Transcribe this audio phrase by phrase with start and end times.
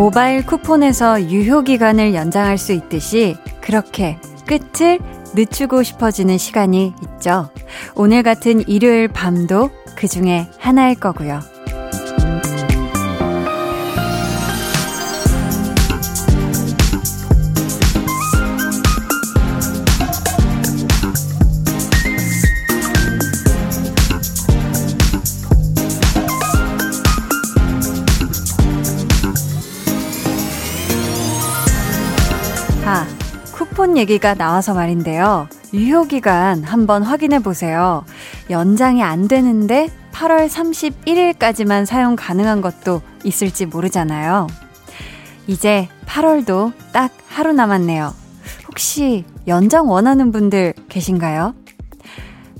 [0.00, 4.98] 모바일 쿠폰에서 유효기간을 연장할 수 있듯이 그렇게 끝을
[5.34, 7.50] 늦추고 싶어지는 시간이 있죠.
[7.94, 11.49] 오늘 같은 일요일 밤도 그 중에 하나일 거고요.
[33.90, 35.48] 쿠폰 얘기가 나와서 말인데요.
[35.74, 38.04] 유효 기간 한번 확인해 보세요.
[38.48, 44.46] 연장이 안 되는데 8월 31일까지만 사용 가능한 것도 있을지 모르잖아요.
[45.48, 48.14] 이제 8월도 딱 하루 남았네요.
[48.68, 51.54] 혹시 연장 원하는 분들 계신가요?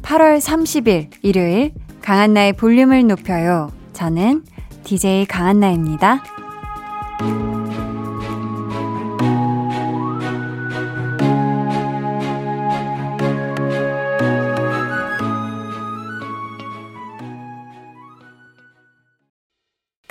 [0.02, 1.72] 8월 30일 일요일
[2.02, 3.70] 강한나의 볼륨을 높여요.
[3.92, 4.42] 저는
[4.82, 6.24] DJ 강한나입니다.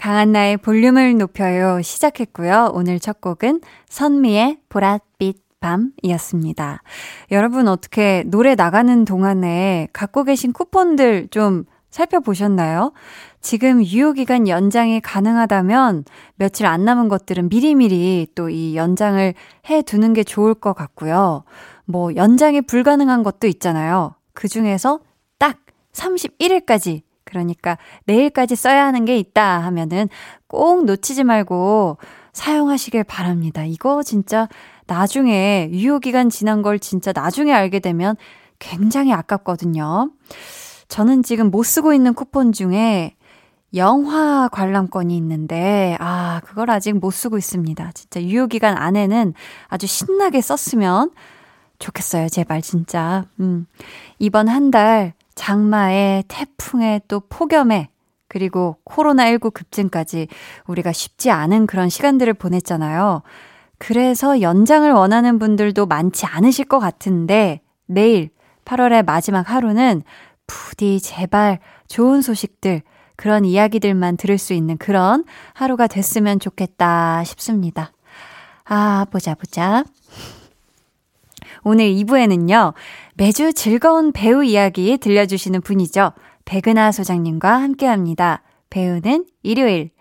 [0.10, 2.72] 강한나의 볼륨을 높여요 시작했고요.
[2.74, 6.82] 오늘 첫 곡은 선미의 보랏빛 밤이었습니다.
[7.30, 12.92] 여러분 어떻게 노래 나가는 동안에 갖고 계신 쿠폰들 좀 살펴보셨나요?
[13.40, 16.06] 지금 유효기간 연장이 가능하다면
[16.38, 19.36] 며칠 안 남은 것들은 미리미리 또 이 연장을
[19.70, 21.44] 해 두는 게 좋을 것 같고요.
[21.86, 24.16] 뭐 연장이 불가능한 것도 있잖아요.
[24.34, 25.02] 그 중에서
[25.38, 25.60] 딱
[25.94, 30.10] 31일까지 그러니까 내일까지 써야 하는 게 있다 하면은
[30.48, 31.98] 꼭 놓치지 말고
[32.34, 33.64] 사용하시길 바랍니다.
[33.66, 34.48] 이거 진짜
[34.88, 38.16] 나중에 유효기간 지난 걸 진짜 나중에 알게 되면
[38.60, 40.12] 굉장히 아깝거든요.
[40.88, 43.16] 저는 지금 못 쓰고 있는 쿠폰 중에
[43.76, 47.92] 영화 관람권이 있는데, 아, 그걸 아직 못 쓰고 있습니다.
[47.94, 49.36] 진짜 유효기간 안에는
[49.68, 51.12] 아주 신나게 썼으면
[51.78, 52.30] 좋겠어요.
[52.30, 53.26] 제발, 진짜.
[53.39, 53.68] 음.
[54.18, 57.88] 이번 한 달 장마에 태풍에 또 폭염에
[58.27, 60.27] 그리고 코로나19 급증까지
[60.67, 63.23] 우리가 쉽지 않은 그런 시간들을 보냈잖아요.
[63.77, 68.32] 그래서 연장을 원하는 분들도 많지 않으실 것 같은데 내일
[68.66, 70.04] 8월의 마지막 하루는
[70.45, 72.82] 부디 제발 좋은 소식들,
[73.16, 75.23] 그런 이야기들만 들을 수 있는 그런
[75.54, 77.94] 하루가 됐으면 좋겠다 싶습니다.
[78.66, 79.86] 아, 보자, 보자.
[81.64, 82.73] 오늘 2부에는요,
[83.20, 86.14] 매주 즐거운 배우 이야기 들려주시는 분이죠.
[86.46, 88.44] 백은하 소장님과 함께 합니다.
[88.70, 89.92] 배우는 일요일.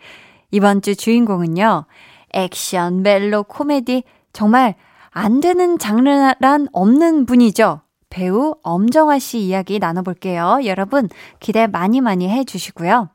[0.53, 1.87] 이번 주 주인공은요,
[2.31, 4.77] 액션, 멜로, 코미디, 정말
[5.11, 7.81] 안 되는 장르란 없는 분이죠.
[8.09, 10.61] 배우 엄정화 씨 이야기 나눠볼게요.
[10.65, 11.09] 여러분,
[11.41, 13.09] 기대 많이 많이 해주시고요.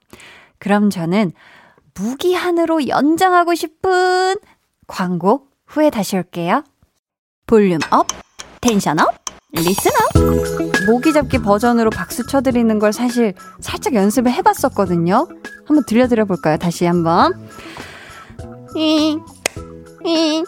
[0.60, 1.32] 그럼 저는
[1.98, 4.36] 무기한으로 연장하고 싶은
[4.86, 6.66] 광고 후에 다시 올게요.
[7.48, 8.08] 볼륨 up,
[8.60, 9.23] 텐션 up,
[9.56, 10.86] up.
[10.88, 15.28] 모기 잡기 버전으로 박수 쳐드리는 걸 사실 살짝 연습을 해봤었거든요.
[15.66, 16.58] 한번 들려드려 볼까요?
[16.58, 17.34] 다시 한번.
[18.76, 19.24] 윙,
[20.04, 20.44] 윙,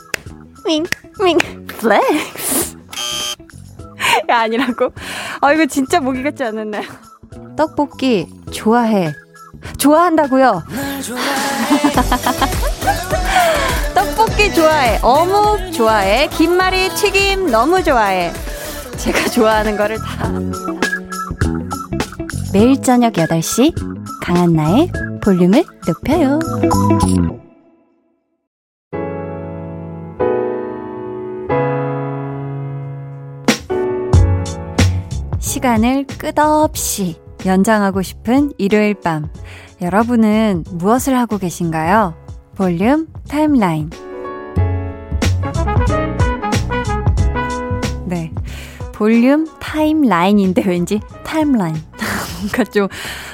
[0.66, 0.84] 윙,
[1.24, 2.78] 윙, flex.
[4.30, 4.92] 야, 아니라고?
[5.42, 6.84] 아, 이거 진짜 모기 같지 않았나요?
[7.56, 9.14] 떡볶이 좋아해.
[9.78, 10.64] 좋아한다고요?
[13.94, 15.00] 떡볶이 좋아해.
[15.04, 16.28] 어묵 좋아해.
[16.30, 18.34] 김말이 튀김 너무 좋아해.
[18.98, 20.32] 제가 좋아하는 거를 다.
[22.54, 23.74] 매일 저녁 8시
[24.22, 24.92] 강한나의
[25.22, 26.40] 볼륨을 높여요.
[35.40, 39.30] 시간을 끝없이 연장하고 싶은 일요일 밤.
[39.82, 42.16] 여러분은 무엇을 하고 계신가요?
[42.56, 43.90] 볼륨 timeline.
[48.96, 51.76] 볼륨 timeline인데 왠지 timeline.
[52.40, 52.88] 뭔가 좀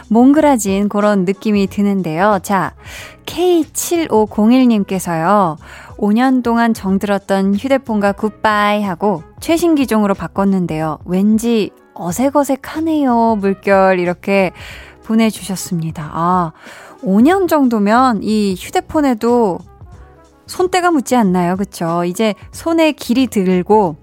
[0.10, 2.40] 몽글해진 그런 느낌이 드는데요.
[2.42, 2.74] 자,
[3.28, 5.58] K7501님께서요.
[5.98, 10.98] 5년 동안 정들었던 휴대폰과 goodbye 하고 최신 기종으로 바꿨는데요.
[11.06, 13.38] 왠지 어색어색하네요.
[13.40, 14.54] 물결 이렇게
[15.04, 16.10] 보내주셨습니다.
[16.12, 16.54] 아,
[17.04, 19.60] 5년 정도면 이 휴대폰에도
[20.48, 21.56] 손때가 묻지 않나요?
[21.56, 22.04] 그쵸?
[22.04, 24.01] 이제 손에 길이 들고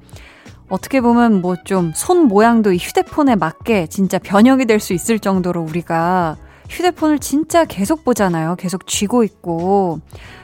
[0.68, 5.62] 어떻게 보면 뭐 좀 손 모양도 이 휴대폰에 맞게 진짜 변형이 될 수 있을 정도로
[5.62, 6.36] 우리가
[6.68, 8.56] 휴대폰을 진짜 계속 보잖아요.
[8.56, 10.00] 계속 쥐고 있고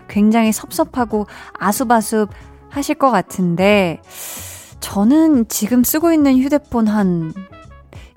[0.09, 1.27] 굉장히 섭섭하고
[1.59, 2.31] 아sub아sub
[2.71, 4.01] 하실 것 같은데
[4.81, 7.33] 저는 지금 쓰고 있는 휴대폰 한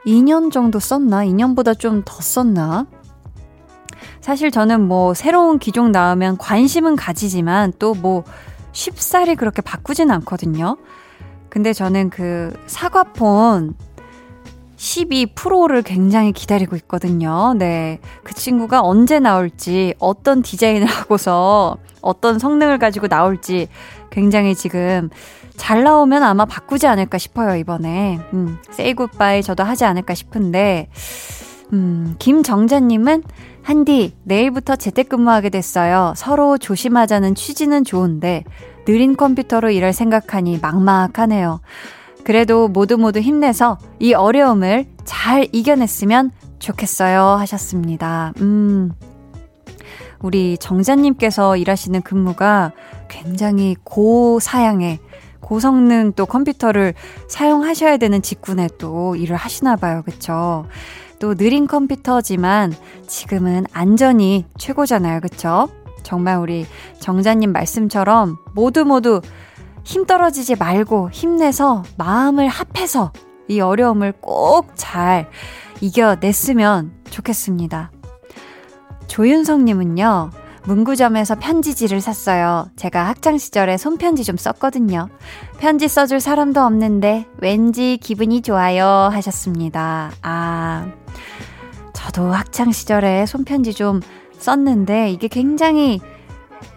[0.05, 1.25] 2년 정도 썼나?
[1.25, 2.87] 2년보다 좀 더 썼나?
[4.21, 8.23] 사실 저는 뭐 새로운 기종 나오면 관심은 가지지만 또 뭐
[8.71, 10.77] 쉽사리 그렇게 바꾸진 않거든요.
[11.57, 13.73] 근데 저는 그 사과폰
[14.75, 17.55] 12 프로를 굉장히 기다리고 있거든요.
[17.57, 17.97] 네.
[18.23, 23.69] 그 친구가 언제 나올지, 어떤 디자인을 하고서 어떤 성능을 가지고 나올지
[24.11, 25.09] 굉장히 지금
[25.55, 28.19] 잘 나오면 아마 바꾸지 않을까 싶어요, 이번에.
[28.33, 30.89] 음, 세이 굿바이 저도 하지 않을까 싶은데,
[31.73, 33.23] 음, 김정자님은
[33.63, 36.13] 한디, 내일부터 재택근무하게 됐어요.
[36.15, 38.43] 서로 조심하자는 취지는 좋은데,
[38.87, 41.59] 느린 컴퓨터로 일할 생각하니 막막하네요.
[42.23, 47.21] 그래도 모두 모두 힘내서 이 어려움을 잘 이겨냈으면 좋겠어요.
[47.21, 48.31] 하셨습니다.
[48.39, 48.93] 음.
[50.21, 52.71] 우리 정자님께서 일하시는 근무가
[53.09, 54.99] 굉장히 고사양의
[55.41, 56.93] 고성능 또 컴퓨터를
[57.27, 60.01] 사용하셔야 되는 직군에 또 일을 하시나 봐요.
[60.05, 60.65] 그쵸?
[61.19, 62.73] 또 느린 컴퓨터지만
[63.05, 65.19] 지금은 안전이 최고잖아요.
[65.19, 65.67] 그쵸?
[66.07, 66.65] 정말 우리
[67.01, 69.19] 정자님 말씀처럼 모두 모두
[69.83, 73.11] 힘 떨어지지 말고 힘내서 마음을 합해서
[73.49, 75.29] 이 어려움을 꼭 잘
[75.81, 77.91] 이겨냈으면 좋겠습니다.
[79.07, 80.31] 조윤성님은요,
[80.63, 82.69] 문구점에서 편지지를 샀어요.
[82.77, 85.09] 제가 학창시절에 손편지 좀 썼거든요.
[85.59, 90.11] 편지 써줄 사람도 없는데 왠지 기분이 좋아요 하셨습니다.
[90.21, 90.87] 아,
[91.91, 93.99] 저도 학창시절에 손편지 좀
[94.39, 95.99] 썼는데 이게 굉장히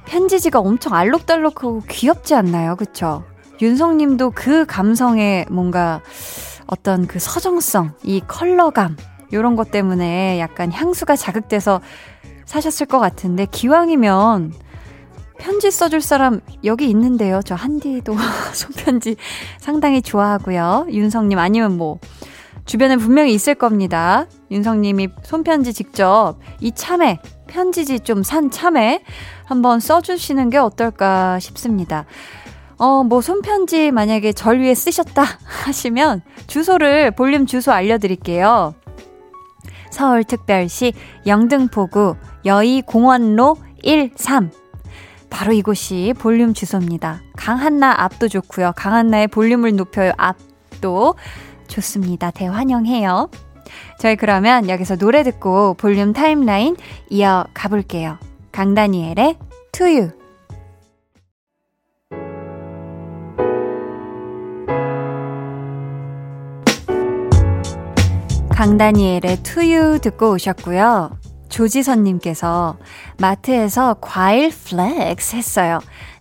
[0.06, 2.76] 편지지가 엄청 알록달록하고 귀엽지 않나요?
[2.76, 3.24] 그쵸?
[3.62, 6.00] 윤성님도 그 감성에 뭔가
[6.66, 8.96] 어떤 그 서정성, 이 컬러감,
[9.32, 11.80] 요런 것 때문에 약간 향수가 자극돼서
[12.44, 14.52] 사셨을 것 같은데, 기왕이면
[15.38, 17.40] 편지 써줄 사람 여기 있는데요.
[17.44, 18.14] 저 한디도
[18.52, 19.16] 손편지
[19.58, 20.86] 상당히 좋아하고요.
[20.90, 21.98] 윤성님 아니면 뭐,
[22.66, 24.26] 주변에 분명히 있을 겁니다.
[24.50, 27.18] 윤성님이 손편지 직접 이 참외,
[27.50, 29.02] 편지지 좀 산 참외
[29.44, 32.06] 한번 써주시는 게 어떨까 싶습니다.
[32.78, 38.74] 어, 뭐, 손편지 만약에 절 위에 쓰셨다 하시면 주소를, 볼륨 주소 알려드릴게요.
[39.90, 40.94] 서울특별시
[41.26, 42.16] 영등포구
[42.46, 44.50] 여의공원로 13.
[45.28, 47.20] 바로 이곳이 볼륨 주소입니다.
[47.36, 48.72] 강한나 앞도 좋고요.
[48.76, 51.14] 강한나의 볼륨을 높여요 앞도
[51.68, 52.30] 좋습니다.
[52.30, 53.28] 대환영해요.
[53.98, 56.76] 저희 그러면 여기서 노래 듣고 볼륨 타임라인
[57.08, 58.18] 이어 가 볼게요.
[58.52, 59.36] 강다니엘의
[59.72, 60.10] To You.
[68.50, 71.18] 강다니엘의 You 듣고 오셨고요.
[71.48, 72.76] 조지선님께서
[73.18, 75.80] 마트에서 과일 flex 했어요.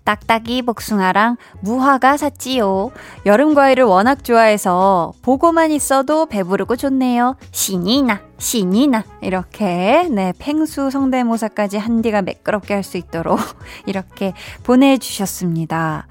[0.10, 2.90] 딱딱이 복숭아랑 무화과 샀지요.
[3.28, 7.36] 여름 과일을 워낙 좋아해서 보고만 있어도 배부르고 좋네요.
[7.52, 9.04] 신이 나, 신이 나.
[9.22, 13.38] 이렇게, 네, 펭수 성대모사까지 한디가 매끄럽게 할 수 있도록
[13.86, 14.34] 이렇게
[14.64, 16.08] 보내주셨습니다.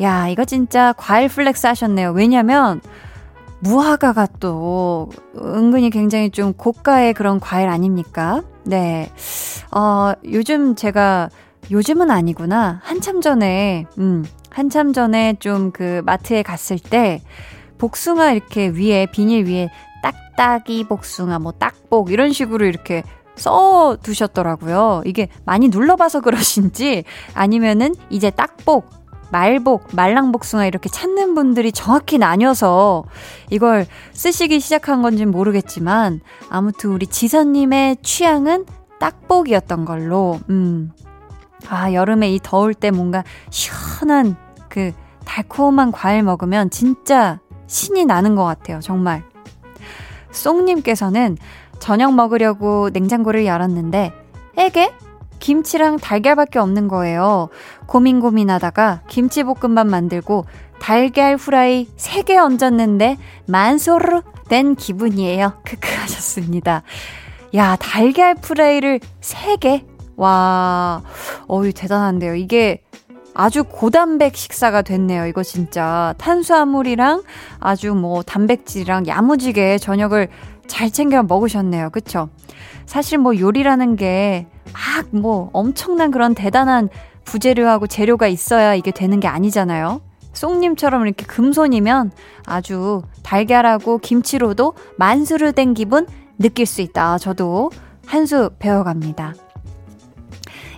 [0.00, 2.12] 야, 이거 진짜 과일 flex 하셨네요.
[2.12, 2.80] 왜냐면,
[3.58, 8.40] 무화과가 또 은근히 굉장히 좀 고가의 그런 과일 아닙니까?
[8.62, 9.10] 네.
[9.70, 11.28] 어, 요즘 제가
[11.70, 12.80] 요즘은 아니구나.
[12.82, 17.22] 한참 전에, 음, 한참 전에 좀 그 마트에 갔을 때,
[17.78, 19.70] 복숭아 이렇게 위에, 비닐 위에
[20.02, 23.02] 딱딱이 복숭아, 뭐 딱복, 이런 식으로 이렇게
[23.36, 25.02] 써 두셨더라고요.
[25.06, 27.04] 이게 많이 눌러봐서 그러신지,
[27.34, 28.88] 아니면은 이제 딱복,
[29.32, 33.04] 말복, 말랑복숭아 이렇게 찾는 분들이 정확히 나뉘어서
[33.50, 38.66] 이걸 쓰시기 시작한 건지는 모르겠지만, 아무튼 우리 지선님의 취향은
[39.00, 40.92] 딱복이었던 걸로, 음,
[41.68, 44.36] 아, 여름에 이 더울 때 뭔가 시원한
[44.68, 44.92] 그
[45.24, 48.80] 달콤한 과일 먹으면 진짜 신이 나는 것 같아요.
[48.80, 49.22] 정말.
[50.30, 51.36] 쏭님께서는
[51.78, 54.12] 저녁 먹으려고 냉장고를 열었는데,
[54.56, 54.92] 에게?
[55.40, 57.48] 김치랑 달걀밖에 없는 거예요.
[57.86, 60.46] 고민 고민하다가 김치볶음밥 만들고
[60.78, 65.52] 달걀 후라이 3개 얹었는데 만소르 된 기분이에요.
[65.64, 66.82] 크크 하셨습니다.
[67.54, 69.84] 야, 달걀 프라이를 3개?
[70.16, 71.02] 와,
[71.50, 72.34] 어유 대단한데요.
[72.34, 72.82] 이게
[73.34, 75.26] 아주 고단백 식사가 됐네요.
[75.26, 77.22] 이거 진짜 탄수화물이랑
[77.60, 80.28] 아주 뭐 단백질이랑 야무지게 저녁을
[80.66, 81.90] 잘 챙겨 먹으셨네요.
[81.90, 82.28] 그쵸?
[82.86, 86.88] 사실 뭐 요리라는 게 막 뭐 엄청난 그런 대단한
[87.24, 90.00] 부재료하고 재료가 있어야 이게 되는 게 아니잖아요.
[90.32, 92.10] 쏙님처럼 이렇게 금손이면
[92.44, 96.06] 아주 달걀하고 김치로도 만수르 된 기분
[96.38, 97.18] 느낄 수 있다.
[97.18, 97.70] 저도
[98.06, 99.34] 한 수 배워갑니다.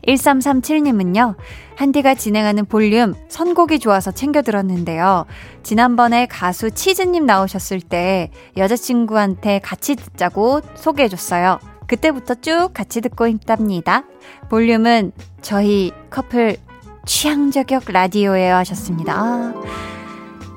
[0.07, 1.37] 1337님은요,
[1.77, 5.27] 한디가 진행하는 볼륨 선곡이 좋아서 챙겨 들었는데요.
[5.63, 11.59] 지난번에 가수 치즈님 나오셨을 때 여자친구한테 같이 듣자고 소개해줬어요.
[11.87, 14.05] 그때부터 쭉 같이 듣고 있답니다.
[14.49, 16.57] 볼륨은 저희 커플
[17.05, 19.15] 취향 저격 라디오예요 하셨습니다.
[19.15, 19.55] 아,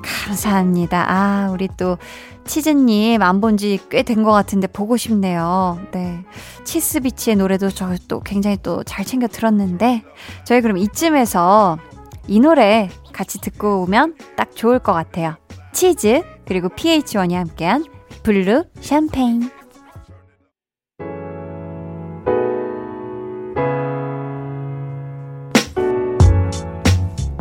[0.02, 1.04] 감사합니다.
[1.08, 1.98] 아, 우리 또
[2.46, 5.78] 치즈님 안 본 지 꽤 된 것 같은데 보고 싶네요.
[5.92, 6.24] 네.
[6.64, 10.02] 치스비치의 노래도 저 또 굉장히 또 잘 챙겨 들었는데
[10.44, 11.78] 저희 그럼 이쯤에서
[12.28, 15.36] 이 노래 같이 듣고 오면 딱 좋을 것 같아요.
[15.72, 17.84] 치즈 그리고 pH-1이 함께한
[18.22, 19.50] Blue Champagne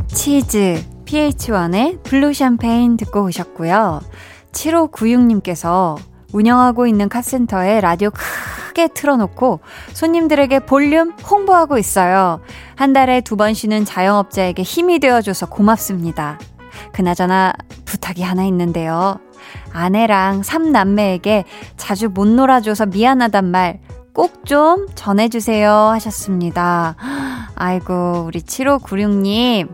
[0.08, 4.02] 치즈 pH-1의 Blue Champagne 듣고 오셨고요.
[4.52, 5.98] 7596님께서
[6.34, 9.60] 운영하고 있는 카센터에 라디오 크게 틀어놓고
[9.94, 12.40] 손님들에게 볼륨 홍보하고 있어요.
[12.76, 16.38] 한 달에 두 번 쉬는 자영업자에게 힘이 되어줘서 고맙습니다.
[16.94, 17.54] 그나저나
[17.86, 19.20] 부탁이 하나 있는데요.
[19.74, 21.46] 아내랑 삼남매에게
[21.78, 23.80] 자주 못 놀아줘서 미안하단 말
[24.14, 26.96] 꼭 좀 전해주세요 하셨습니다.
[27.56, 29.70] 아이고, 우리 7596님.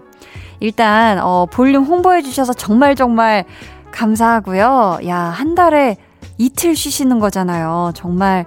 [0.60, 3.46] 일단, 어, 볼륨 홍보해주셔서 정말 정말
[3.95, 4.99] 감사하고요.
[5.07, 5.97] 야, 한 달에
[6.37, 7.93] 이틀 쉬시는 거잖아요.
[7.95, 8.45] 정말,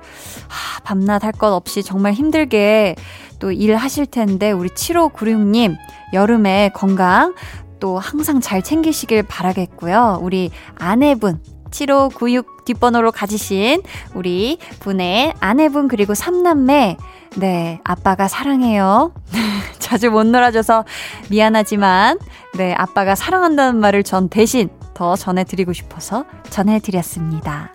[0.48, 2.96] 하, 밤낮 할 것 없이 정말 힘들게
[3.38, 5.76] 또 일하실 텐데, 우리 7596님,
[6.12, 7.34] 여름에 건강
[7.80, 10.18] 또 항상 잘 챙기시길 바라겠고요.
[10.20, 11.40] 우리 아내분,
[11.70, 13.82] 7596 뒷번호로 가지신
[14.14, 16.96] 우리 분의 아내분 그리고 삼남매
[17.36, 19.12] 네 아빠가 사랑해요
[19.78, 20.84] 자주 못 놀아줘서
[21.30, 22.18] 미안하지만
[22.56, 27.72] 네 아빠가 사랑한다는 말을 전 대신 더 전해드리고 싶어서 전해드렸습니다.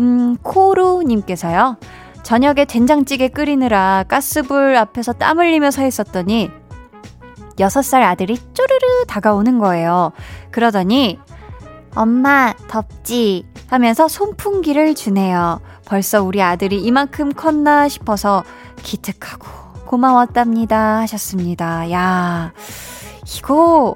[0.00, 1.78] 음, 코루님께서요.
[2.22, 6.50] 저녁에 된장찌개 끓이느라 가스불 앞에서 땀 흘리며 서 있었더니
[7.56, 10.12] 6살 아들이 쪼르르 다가오는 거예요.
[10.50, 11.18] 그러더니
[11.94, 15.62] 엄마 덥지 하면서 손풍기를 주네요.
[15.86, 18.44] 벌써 우리 아들이 이만큼 컸나 싶어서
[18.82, 19.46] 기특하고
[19.86, 21.90] 고마웠답니다 하셨습니다.
[21.90, 22.52] 야,
[23.38, 23.94] 이거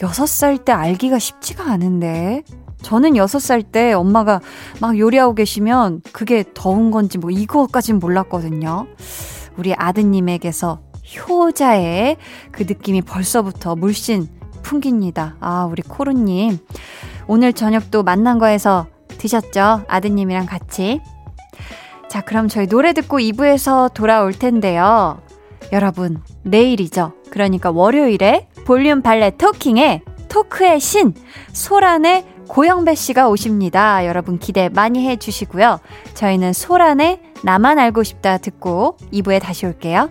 [0.00, 2.42] 6살 때 알기가 쉽지가 않은데.
[2.82, 4.40] 저는 6살 때 엄마가
[4.80, 8.86] 막 요리하고 계시면 그게 더운 건지 뭐 이거까진 몰랐거든요.
[9.56, 10.80] 우리 아드님에게서
[11.28, 12.16] 효자의
[12.52, 14.28] 그 느낌이 벌써부터 물씬
[14.62, 15.36] 풍깁니다.
[15.40, 16.58] 아, 우리 코루님.
[17.26, 19.82] 오늘 저녁도 만난 거에서 드셨죠?
[19.88, 21.00] 아드님이랑 같이.
[22.08, 25.20] 자, 그럼 저희 노래 듣고 2부에서 돌아올 텐데요.
[25.72, 27.12] 여러분, 내일이죠.
[27.30, 31.14] 그러니까 월요일에 볼륨 발레 토킹에 토크의 신
[31.54, 34.04] 소란의 고영배 씨가 오십니다.
[34.04, 35.80] 여러분 기대 많이 해 주시고요.
[36.12, 40.10] 저희는 소란의 나만 알고 싶다 듣고 2부에 다시 올게요.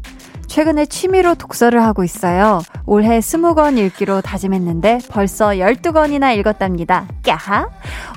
[0.51, 2.59] 최근에 취미로 독서를 하고 있어요.
[2.85, 7.07] 올해 20권 읽기로 다짐했는데 벌써 12권이나 읽었답니다.
[7.25, 7.69] 까하?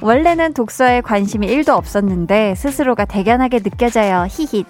[0.02, 4.26] 원래는 독서에 관심이 1도 없었는데 스스로가 대견하게 느껴져요.
[4.28, 4.66] 히힛.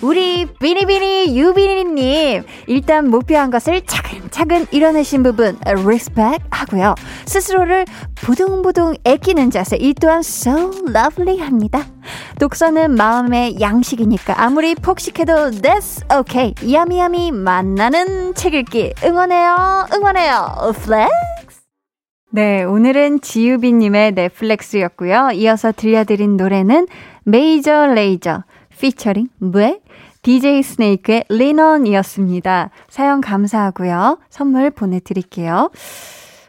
[0.00, 6.94] 우리 비니비니 유비니님 일단 목표한 것을 차근차근 이뤄내신 부분 respect 하고요.
[7.26, 7.84] 스스로를
[8.16, 11.86] 부둥부둥 애끼는 자세 이 또한 so lovely 합니다.
[12.38, 16.54] 독서는 마음의 양식이니까 아무리 폭식해도 that's okay.
[16.72, 19.86] yummy yummy 만나는 책 읽기 응원해요.
[19.94, 20.72] 응원해요.
[20.74, 21.62] flex.
[22.30, 25.32] 네, 오늘은 지유빈님의 flex였고요.
[25.34, 26.86] 이어서 들려드린 노래는
[27.24, 28.44] 메이저 레이저
[28.78, 29.80] 피처링 왜
[30.22, 32.70] DJ 스네이크의 리넌이었습니다.
[32.88, 34.18] 사연 감사하고요.
[34.30, 35.70] 선물 보내드릴게요.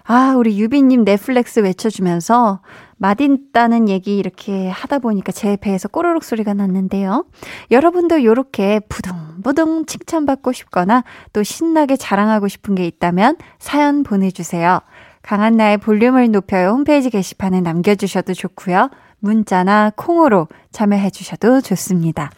[0.06, 2.60] 아, 우리 유비님 네, flex 외쳐주면서
[2.98, 7.26] 맛있다는 얘기 이렇게 하다 보니까 제 배에서 꼬르륵 소리가 났는데요.
[7.72, 14.82] 여러분도 요렇게 부둥부둥 칭찬받고 싶거나 또 신나게 자랑하고 싶은 게 있다면 사연 보내주세요.
[15.22, 18.90] 강한 나의 볼륨을 높여요 홈페이지 게시판에 남겨주셔도 좋고요.
[19.20, 22.30] 문자나 콩으로 참여해 주셔도 좋습니다.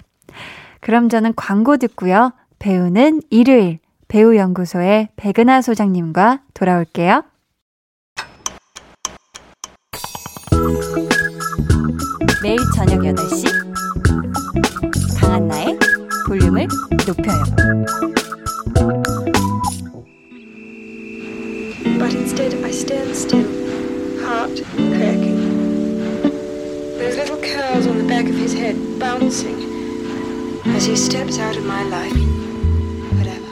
[0.81, 2.31] 그럼 저는 광고 듣고요.
[2.59, 7.23] 배우는 일요일 배우연구소의 백은하 소장님과 돌아올게요.
[12.55, 13.45] 매일 저녁 8시
[15.19, 15.77] 강한나의
[16.25, 16.67] 볼륨을
[17.05, 17.43] 높여요.
[21.99, 23.45] But instead I stand still,
[24.23, 25.35] heart cracking.
[26.97, 29.59] Those little curls on the back of his head bouncing
[30.67, 32.15] as he steps out of my life.
[33.17, 33.51] Whatever.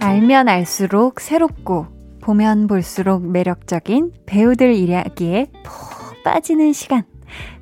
[0.00, 1.86] 알면 알수록 새롭고
[2.20, 7.13] 보면 볼수록 매력적인 배우들 이야기에 푹 빠지는 시간.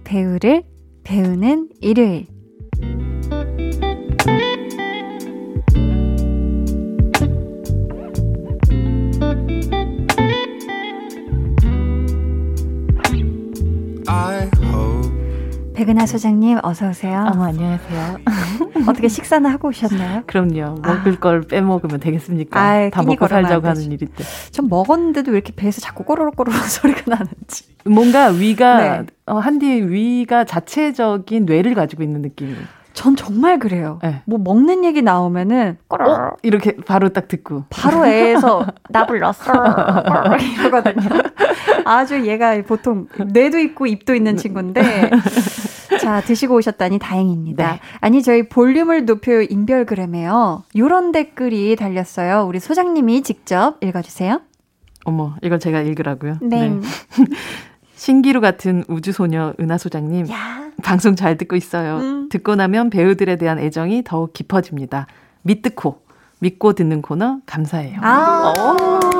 [0.04, 0.62] 배우를
[1.04, 2.26] 배우는 일요일.
[15.82, 17.28] 백은하 소장님 어서 오세요.
[17.32, 18.18] 어머 안녕하세요.
[18.88, 20.22] 어떻게 식사는 하고 오셨나요?
[20.28, 20.76] 그럼요.
[20.80, 21.18] 먹을 아.
[21.18, 22.60] 걸 빼먹으면 되겠습니까?
[22.60, 24.22] 아이, 다 먹고 살자고 하는 일인데.
[24.52, 27.64] 전 먹었는데도 왜 이렇게 배에서 자꾸 꼬르륵꼬르륵 소리가 나는지.
[27.84, 29.06] 뭔가 위가 네.
[29.26, 32.54] 어, 한디 위가 자체적인 뇌를 가지고 있는 느낌이.
[32.94, 33.98] 전 정말 그래요.
[34.02, 34.22] 네.
[34.26, 36.30] 뭐 먹는 얘기 나오면은 어?
[36.42, 39.52] 이렇게 바로 딱 듣고 바로 애에서 나 불렀어
[40.58, 41.08] 이러거든요.
[41.84, 45.10] 아주 얘가 보통 뇌도 있고 입도 있는 친구인데
[46.00, 47.72] 자 드시고 오셨다니 다행입니다.
[47.72, 47.80] 네.
[48.00, 50.64] 아니 저희 볼륨을 높여 인별그램에요.
[50.76, 52.44] 요런 댓글이 달렸어요.
[52.46, 54.40] 우리 소장님이 직접 읽어주세요.
[55.04, 56.36] 어머 이걸 제가 읽으라고요?
[56.42, 56.68] 네.
[56.68, 56.80] 네.
[57.94, 60.28] 신기루 같은 우주소녀 은하 소장님.
[60.30, 60.61] 야.
[60.82, 61.98] 방송 잘 듣고 있어요.
[61.98, 62.28] 음.
[62.28, 65.06] 듣고 나면 배우들에 대한 애정이 더욱 깊어집니다.
[65.42, 66.02] 믿듣고,
[66.40, 67.98] 믿고 듣는 코너 감사해요.
[68.02, 68.52] 아.
[68.56, 69.12] 어.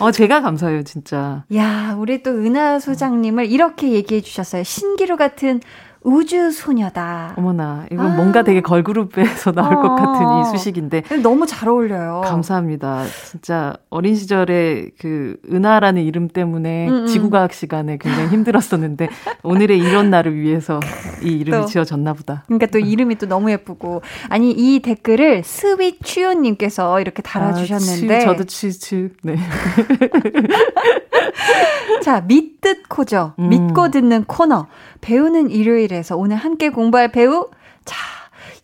[0.00, 1.44] 어, 제가 감사해요, 진짜.
[1.54, 4.64] 야, 우리 또 은하 소장님을 이렇게 얘기해 주셨어요.
[4.64, 5.60] 신기루 같은
[6.04, 7.34] 우주 소녀다.
[7.36, 8.16] 어머나, 이건 아.
[8.16, 9.82] 뭔가 되게 걸그룹에서 나올 어.
[9.82, 11.02] 것 같은 이 수식인데.
[11.22, 12.22] 너무 잘 어울려요.
[12.24, 13.04] 감사합니다.
[13.24, 17.02] 진짜 어린 시절에 그 은하라는 이름 때문에 음음.
[17.02, 17.06] 음.
[17.06, 19.08] 지구과학 시간에 굉장히 힘들었었는데
[19.42, 20.80] 오늘의 이런 날을 위해서
[21.22, 22.44] 이 이름이 또, 지어졌나 보다.
[22.46, 28.16] 그러니까 또 이름이 또 너무 예쁘고 아니 이 댓글을 스윗 추요님께서 이렇게 달아 주셨는데.
[28.16, 29.10] 아, 추, 저도 추추.
[29.22, 29.36] 네.
[32.02, 33.34] 자 믿듣 코죠.
[33.38, 33.48] 음.
[33.48, 34.66] 믿고 듣는 코너.
[35.06, 37.50] 배우는 일요일에서 오늘 함께 공부할 배우
[37.84, 37.96] 자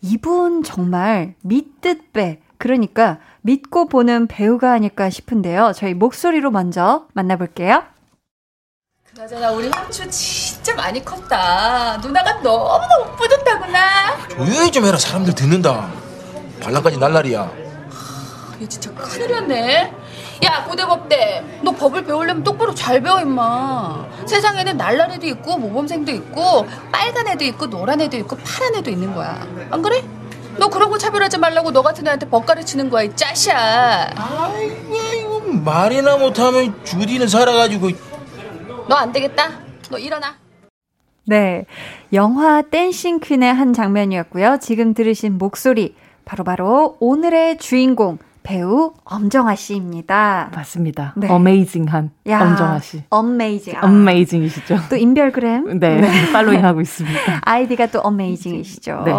[0.01, 5.73] 이분 정말 믿듣 배 그러니까 믿고 보는 배우가 아닐까 싶은데요.
[5.75, 7.83] 저희 목소리로 먼저 만나볼게요.
[9.05, 11.97] 그나저나 우리 황추 진짜 많이 컸다.
[11.97, 14.27] 누나가 너무너무 뿌듯하구나.
[14.29, 14.97] 조용히 좀 해라.
[14.97, 15.91] 사람들 듣는다.
[16.61, 17.51] 반란까지 날라리야.
[18.61, 19.93] 얘 진짜 큰일 났네.
[20.43, 21.59] 야 고대법대.
[21.63, 24.05] 너 법을 배우려면 똑바로 잘 배워 임마.
[24.25, 29.45] 세상에는 날라리도 있고 모범생도 있고 빨간 애도 있고 노란 애도 있고 파란 애도 있는 거야.
[29.69, 30.03] 안 그래?
[30.57, 36.17] 너 그런 거 차별하지 말라고 너 같은 애한테 법 가르치는 거야 이 짜샤 아이고 말이나
[36.17, 37.89] 못하면 주디는 살아가지고.
[38.87, 39.51] 너 안 되겠다.
[39.89, 40.35] 너 일어나.
[41.25, 41.65] 네.
[42.11, 44.57] 영화 댄싱 퀸의 한 장면이었고요.
[44.61, 50.51] 지금 들으신 목소리 바로바로 바로 오늘의 주인공 배우 엄정화 씨입니다.
[50.55, 51.13] 맞습니다.
[51.17, 51.27] 네.
[51.29, 53.03] amazing한 야, 엄정화 씨.
[53.09, 53.75] amazing.
[53.77, 53.85] 아.
[53.85, 54.77] amazing이시죠.
[54.89, 55.79] 또 인별그램.
[55.79, 56.31] 네, 네.
[56.31, 57.41] following 하고 있습니다.
[57.41, 59.03] 아이디가 또 amazing이시죠.
[59.05, 59.11] 네.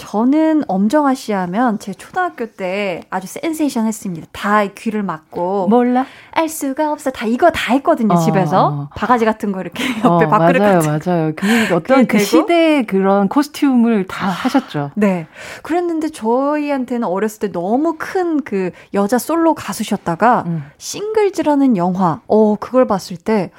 [0.00, 4.26] 저는 엄정화 씨 하면 제 초등학교 때 아주 센세이션 했습니다.
[4.32, 5.68] 다 귀를 막고.
[5.68, 6.06] 몰라?
[6.30, 7.10] 알 수가 없어.
[7.10, 8.16] 다 이거 다 했거든요, 어.
[8.16, 8.88] 집에서.
[8.96, 11.32] 바가지 같은 거 이렇게 어, 옆에 어, 밥그릇 맞아요, 같은 맞아요.
[11.68, 14.92] 그 어떤 그 시대의 그런 코스튬을 다 하셨죠.
[14.94, 15.26] 네.
[15.62, 20.64] 그랬는데 저희한테는 어렸을 때 너무 큰 그 여자 솔로 가수셨다가 음.
[20.78, 23.50] 싱글즈라는 영화, 어, 그걸 봤을 때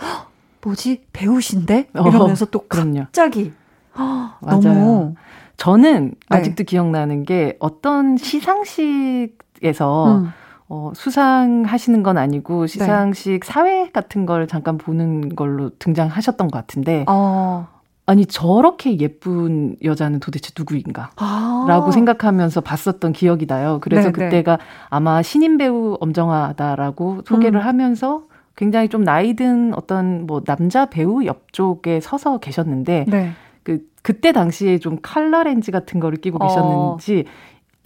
[0.64, 1.04] 뭐지?
[1.14, 1.90] 배우신데?
[1.96, 3.54] 어, 이러면서 어, 또 갑자기
[3.94, 4.62] 맞아요.
[4.62, 5.16] 너무
[5.62, 6.38] 저는 네.
[6.38, 9.28] 아직도 기억나는 게 어떤 시상식에서
[10.08, 10.32] 음.
[10.68, 12.68] 어, 수상하시는 건 아니고 네.
[12.68, 13.48] 시상식 네.
[13.48, 17.68] 사회 같은 걸 잠깐 보는 걸로 등장하셨던 것 같은데 어.
[18.08, 21.12] 아니 저렇게 예쁜 여자는 도대체 누구인가?
[21.18, 21.66] 아.
[21.68, 23.78] 라고 생각하면서 봤었던 기억이 나요.
[23.84, 24.26] 그래서 네, 네.
[24.26, 24.58] 그때가
[24.90, 27.66] 아마 신인 배우 엄정하다라고 소개를 음.
[27.68, 28.24] 하면서
[28.56, 33.34] 굉장히 좀 나이든 어떤 뭐 남자 배우 옆쪽에 서서 계셨는데 네.
[34.02, 36.48] 그 그때 당시에 좀 칼라 렌즈 같은 거를 끼고 어.
[36.48, 37.26] 계셨는지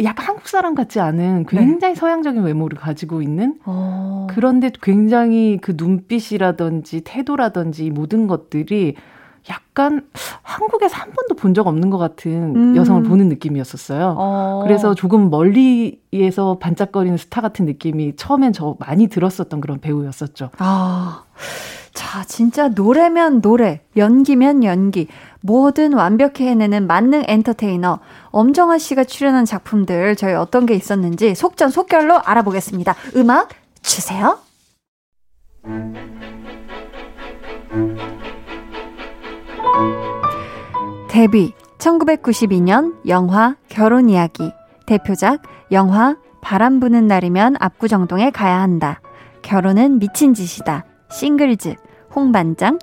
[0.03, 1.99] 약간 한국 사람 같지 않은 굉장히 네.
[1.99, 4.27] 서양적인 외모를 가지고 있는 어.
[4.29, 8.95] 그런데 굉장히 그 눈빛이라든지 태도라든지 모든 것들이
[9.49, 10.01] 약간
[10.41, 12.75] 한국에서 한 번도 본 적 없는 것 같은 음.
[12.75, 14.15] 여성을 보는 느낌이었었어요.
[14.17, 14.61] 어.
[14.63, 20.49] 그래서 조금 멀리에서 반짝거리는 스타 같은 느낌이 처음엔 저 많이 들었었던 그런 배우였었죠.
[20.57, 21.23] 아.
[21.93, 25.07] 자, 진짜 노래면 노래, 연기면 연기,
[25.45, 27.99] 뭐든 완벽히 해내는 만능 엔터테이너
[28.31, 32.95] 엄정화 씨가 출연한 작품들 저희 어떤 게 있었는지 속전속결로 알아보겠습니다.
[33.15, 33.49] 음악
[33.83, 34.39] 주세요.
[41.09, 44.51] 데뷔 1992년 영화 결혼 이야기
[44.87, 48.99] 대표작 영화 바람 부는 날이면 압구정동에 가야 한다.
[49.43, 50.85] 결혼은 미친 짓이다.
[51.11, 51.75] 싱글즈
[52.15, 52.79] 홍반장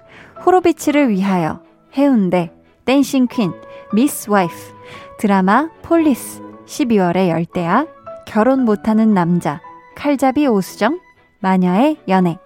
[0.47, 1.61] 호로비츠를 위하여
[1.97, 2.51] 해운대
[2.85, 3.53] 댄싱 퀸
[3.93, 4.55] 미스 와이프
[5.19, 7.87] 드라마 폴리스 12월의 열대야
[8.27, 9.61] 결혼 못하는 남자
[9.95, 11.01] 칼잡이 오수정
[11.41, 12.39] 마녀의 연애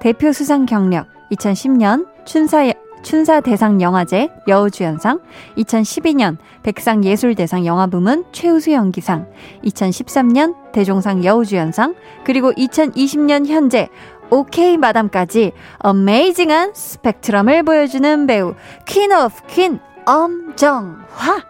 [0.00, 5.20] 대표 수상 경력 2010년 춘사 춘사 대상 영화제 여우주연상,
[5.56, 9.28] 2012년 백상 예술대상 영화부문 최우수 연기상,
[9.64, 13.88] 2013년 대종상 여우주연상, 그리고 2020년 현재
[14.32, 18.54] 오케이 마담까지 amazing한 스펙트럼을 보여주는 배우
[18.86, 21.44] queen of queen 엄정화.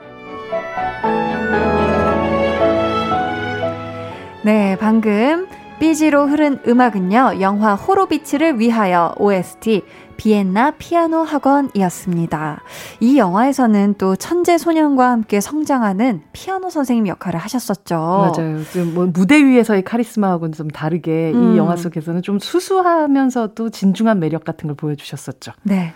[4.42, 5.47] 네, 방금
[5.83, 9.83] 삐지로 흐른 음악은요, 영화 호로비츠를 위하여 OST
[10.16, 12.62] 비엔나 피아노 학원이었습니다.
[13.01, 17.97] 이 영화에서는 또 천재 소년과 함께 성장하는 피아노 선생님 역할을 하셨었죠.
[17.97, 18.59] 맞아요.
[18.95, 21.55] 뭐 무대 위에서의 카리스마하고는 좀 다르게 음.
[21.55, 25.51] 이 영화 속에서는 좀 수수하면서도 진중한 매력 같은 걸 보여주셨었죠.
[25.64, 25.95] 네.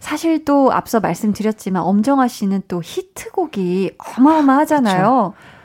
[0.00, 5.34] 사실 또 앞서 말씀드렸지만 엄정화 씨는 또 히트곡이 어마어마하잖아요.
[5.34, 5.55] 그쵸.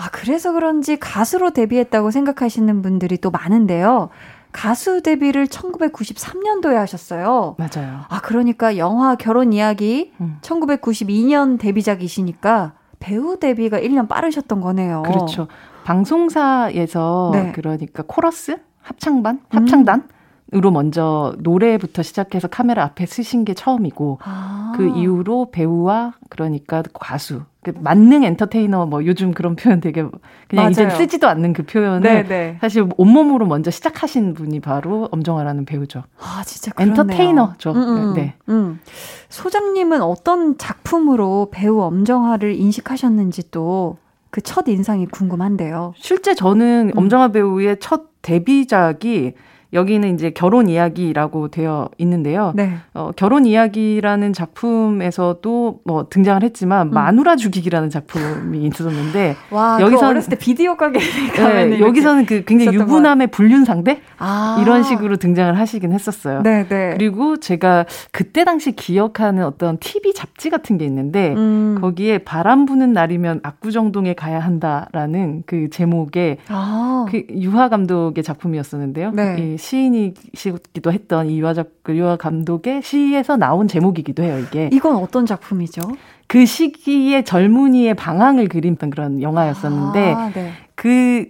[0.00, 4.08] 아, 그래서 그런지 가수로 데뷔했다고 생각하시는 분들이 또 많은데요.
[4.50, 7.56] 가수 데뷔를 1993년도에 하셨어요.
[7.58, 8.00] 맞아요.
[8.08, 10.38] 아, 그러니까 영화 결혼 이야기 음.
[10.40, 15.02] 1992년 데뷔작이시니까 배우 데뷔가 1년 빠르셨던 거네요.
[15.02, 15.48] 그렇죠.
[15.84, 17.52] 방송사에서 네.
[17.54, 20.19] 그러니까 코러스, 합창반, 합창단 음.
[20.52, 24.72] 으로 먼저 노래부터 시작해서 카메라 앞에 쓰신 게 처음이고 아.
[24.76, 30.04] 그 이후로 배우와 그러니까 가수 그 만능 엔터테이너 뭐 요즘 그런 표현 되게
[30.48, 32.28] 그냥 이제 쓰지도 않는 그 표현을 네네.
[32.28, 32.58] 네.
[32.60, 36.02] 사실 온몸으로 먼저 시작하신 분이 바로 엄정화라는 배우죠.
[36.18, 37.00] 아 진짜 그렇네요.
[37.00, 37.70] 엔터테이너죠.
[37.72, 38.34] 음, 음, 네.
[38.48, 38.80] 음.
[39.28, 43.98] 소장님은 어떤 작품으로 배우 엄정화를 인식하셨는지 또
[44.30, 45.92] 그 첫 인상이 궁금한데요.
[45.96, 46.98] 실제 저는 음.
[46.98, 49.34] 엄정화 배우의 첫 데뷔작이
[49.72, 52.52] 여기는 이제 결혼 이야기라고 되어 있는데요.
[52.56, 52.74] 네.
[52.94, 56.92] 어, 결혼 이야기라는 작품에서도 뭐 등장을 했지만 음.
[56.92, 63.28] 마누라 죽이기라는 작품이 있었는데 와, 여기서 어렸을 때 비디오 가게 네, 여기서는 그 굉장히 유부남의
[63.28, 64.58] 불륜 상대 아.
[64.60, 66.42] 이런 식으로 등장을 하시긴 했었어요.
[66.42, 66.94] 네, 네.
[66.94, 71.78] 그리고 제가 그때 당시 기억하는 어떤 TV 잡지 같은 게 있는데 음.
[71.80, 77.06] 거기에 바람 부는 날이면 압구정동에 가야 한다라는 그 제목의 아.
[77.08, 79.12] 그 유하 감독의 작품이었었는데요.
[79.12, 79.56] 네.
[79.60, 84.38] 시인이시기도 했던 이유화 작 유화 감독의 시에서 나온 제목이기도 해요.
[84.38, 85.82] 이게 이건 어떤 작품이죠?
[86.26, 90.52] 그 시기에 젊은이의 방황을 그린 그런 영화였었는데 아, 네.
[90.74, 91.26] 그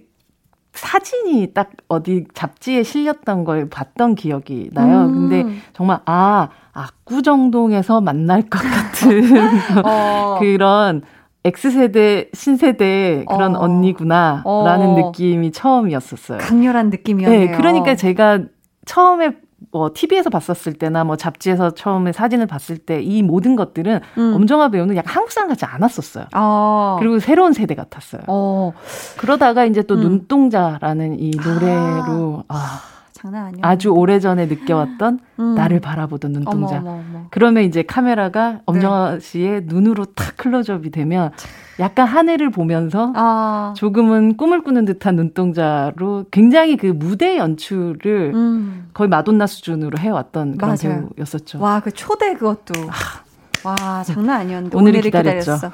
[0.73, 5.05] 사진이 딱 어디 잡지에 실렸던 걸 봤던 기억이 나요.
[5.05, 5.29] 음.
[5.29, 10.37] 근데 정말 아 압구정동에서 만날 것 같은 어.
[10.39, 11.01] 그런
[11.43, 13.59] X세대, 신세대 그런 어.
[13.61, 14.95] 언니구나, 라는 어.
[14.95, 16.37] 느낌이 처음이었었어요.
[16.39, 17.51] 강렬한 느낌이었네요.
[17.51, 18.39] 네, 그러니까 제가
[18.85, 19.31] 처음에
[19.71, 24.33] 뭐 TV에서 봤었을 때나 뭐 잡지에서 처음에 사진을 봤을 때 이 모든 것들은 음.
[24.35, 26.25] 엄정화 배우는 약간 한국 사람 같지 않았었어요.
[26.35, 26.97] 어.
[26.99, 28.21] 그리고 새로운 세대 같았어요.
[28.27, 28.73] 어.
[29.17, 29.99] 그러다가 이제 또 음.
[30.01, 32.55] 눈동자라는 이 노래로 아.
[32.55, 32.91] 아.
[33.21, 33.61] 장난 아니야.
[33.61, 35.55] 아주 오래 전에 느껴왔던 음.
[35.55, 36.77] 나를 바라보던 눈동자.
[36.77, 37.25] 어머, 어머, 어머.
[37.29, 39.19] 그러면 이제 카메라가 엄정화 네.
[39.19, 41.31] 씨의 눈으로 탁 클로즈업이 되면
[41.79, 43.73] 약간 하늘을 보면서 아.
[43.77, 48.89] 조금은 꿈을 꾸는 듯한 눈동자로 굉장히 그 무대 연출을 음.
[48.93, 51.09] 거의 마돈나 수준으로 해왔던 그런 맞아요.
[51.15, 51.59] 배우였었죠.
[51.61, 52.73] 와, 그 초대 그것도.
[52.89, 53.30] 아.
[53.63, 54.77] 와, 장난 아니었는데.
[54.77, 55.55] 오늘을 기다렸죠.
[55.55, 55.71] 기다렸어.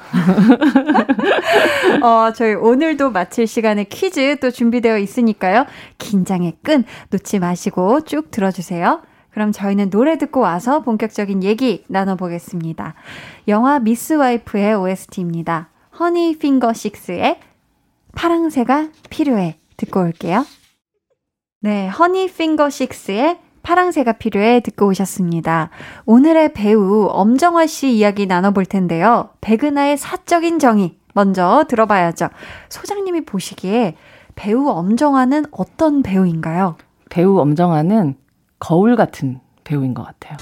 [2.02, 5.66] 어, 저희 오늘도 마칠 시간에 퀴즈 또 준비되어 있으니까요.
[5.98, 9.02] 긴장의 끈 놓지 마시고 쭉 들어주세요.
[9.30, 12.94] 그럼 저희는 노래 듣고 와서 본격적인 얘기 나눠보겠습니다.
[13.46, 15.70] 영화 미스 와이프의 OST입니다.
[15.98, 17.38] 허니 핑거 식스의
[18.14, 20.44] 파랑새가 필요해 듣고 올게요.
[21.60, 25.68] 네, 허니 핑거 식스의 파랑새가 필요해 듣고 오셨습니다.
[26.06, 29.28] 오늘의 배우 엄정화 씨 이야기 나눠볼 텐데요.
[29.42, 32.30] 백은하의 사적인 정의 먼저 들어봐야죠.
[32.70, 33.94] 소장님이 보시기에
[34.36, 36.76] 배우 엄정화는 어떤 배우인가요?
[37.10, 38.16] 배우 엄정화는
[38.58, 40.38] 거울 같은 배우인 것 같아요.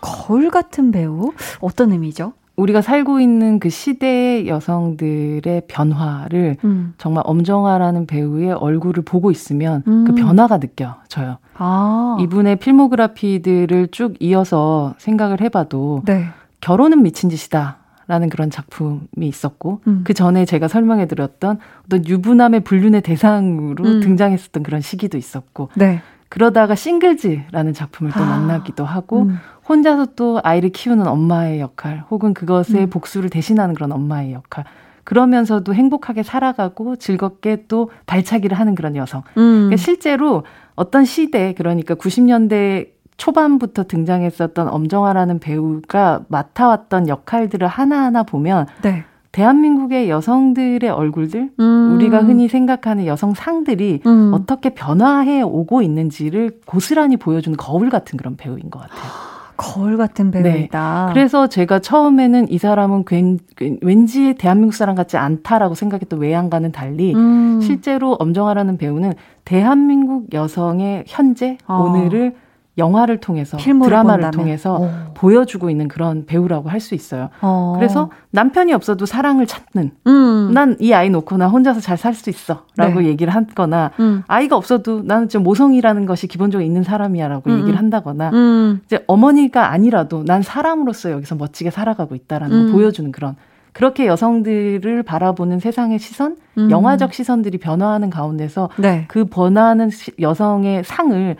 [0.00, 1.32] 거울 같은 배우?
[1.58, 2.34] 어떤 의미죠?
[2.56, 6.94] 우리가 살고 있는 그 시대의 여성들의 변화를 음.
[6.98, 10.04] 정말 엄정화라는 배우의 얼굴을 보고 있으면 그 음.
[10.04, 11.38] 그 변화가 느껴져요.
[11.54, 12.16] 아.
[12.20, 16.26] 이분의 필모그라피들을 쭉 이어서 생각을 해봐도 네.
[16.60, 17.78] 결혼은 미친 짓이다.
[18.08, 20.00] 라는 그런 작품이 있었고 음.
[20.04, 24.00] 그 전에 제가 설명해 드렸던 어떤 유부남의 불륜의 대상으로 음.
[24.00, 26.02] 등장했었던 그런 시기도 있었고 네.
[26.32, 28.26] 그러다가 싱글즈라는 작품을 또 아.
[28.26, 29.38] 만나기도 하고 음.
[29.68, 32.90] 혼자서 또 아이를 키우는 엄마의 역할 혹은 그것의 음.
[32.90, 34.64] 복수를 대신하는 그런 엄마의 역할
[35.04, 39.20] 그러면서도 행복하게 살아가고 즐겁게 또 발차기를 하는 그런 여성.
[39.36, 39.68] 음.
[39.68, 49.04] 그러니까 실제로 어떤 시대 그러니까 90년대 초반부터 등장했었던 엄정화라는 배우가 맡아왔던 역할들을 하나하나 보면 네.
[49.32, 51.94] 대한민국의 여성들의 얼굴들, 음.
[51.94, 54.30] 우리가 흔히 생각하는 여성 상들이 음.
[54.34, 59.00] 어떻게 변화해 오고 있는지를 고스란히 보여주는 거울 같은 그런 배우인 것 같아요.
[59.56, 61.06] 거울 같은 배우이다.
[61.06, 61.14] 네.
[61.14, 63.38] 그래서 제가 처음에는 이 사람은 괜,
[63.80, 67.60] 왠지 대한민국 사람 같지 않다라고 생각했던 외양과는 달리 음.
[67.62, 69.12] 실제로 엄정화라는 배우는
[69.44, 71.84] 대한민국 여성의 현재 어.
[71.84, 72.34] 오늘을
[72.78, 74.30] 영화를 통해서 드라마를 본다면.
[74.30, 74.90] 통해서 오.
[75.14, 77.24] 보여주고 있는 그런 배우라고 할 수 있어요.
[77.42, 77.46] 오.
[77.46, 77.72] 어.
[77.76, 80.50] 그래서 남편이 없어도 사랑을 찾는 음.
[80.52, 83.04] 난이 아이 놓고 나 혼자서 잘 살 수 있어라고 네.
[83.06, 84.22] 얘기를 하거나 음.
[84.26, 87.58] 아이가 없어도 나는 좀 모성이라는 것이 기본적으로 있는 사람이야라고 음.
[87.60, 88.80] 얘기를 한다거나 음.
[88.86, 92.72] 이제 어머니가 아니라도 난 사람으로서 여기서 멋지게 살아가고 있다라는 걸 음.
[92.72, 93.36] 보여주는 그런
[93.74, 96.70] 그렇게 여성들을 바라보는 세상의 시선, 음.
[96.70, 99.04] 영화적 시선들이 변화하는 가운데서 네.
[99.08, 101.36] 그 변화하는 여성의 상을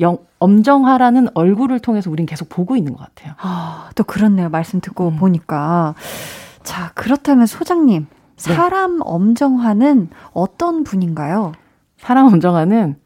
[0.00, 3.34] 영, 엄정화라는 얼굴을 통해서 우린 계속 보고 있는 것 같아요.
[3.38, 4.48] 아, 또 그렇네요.
[4.48, 5.16] 말씀 듣고 음.
[5.16, 5.94] 보니까.
[6.62, 8.08] 자, 그렇다면 소장님, 네.
[8.36, 9.02] 사람 네.
[9.04, 11.52] 엄정화는 어떤 분인가요?
[11.98, 12.96] 사람 엄정화는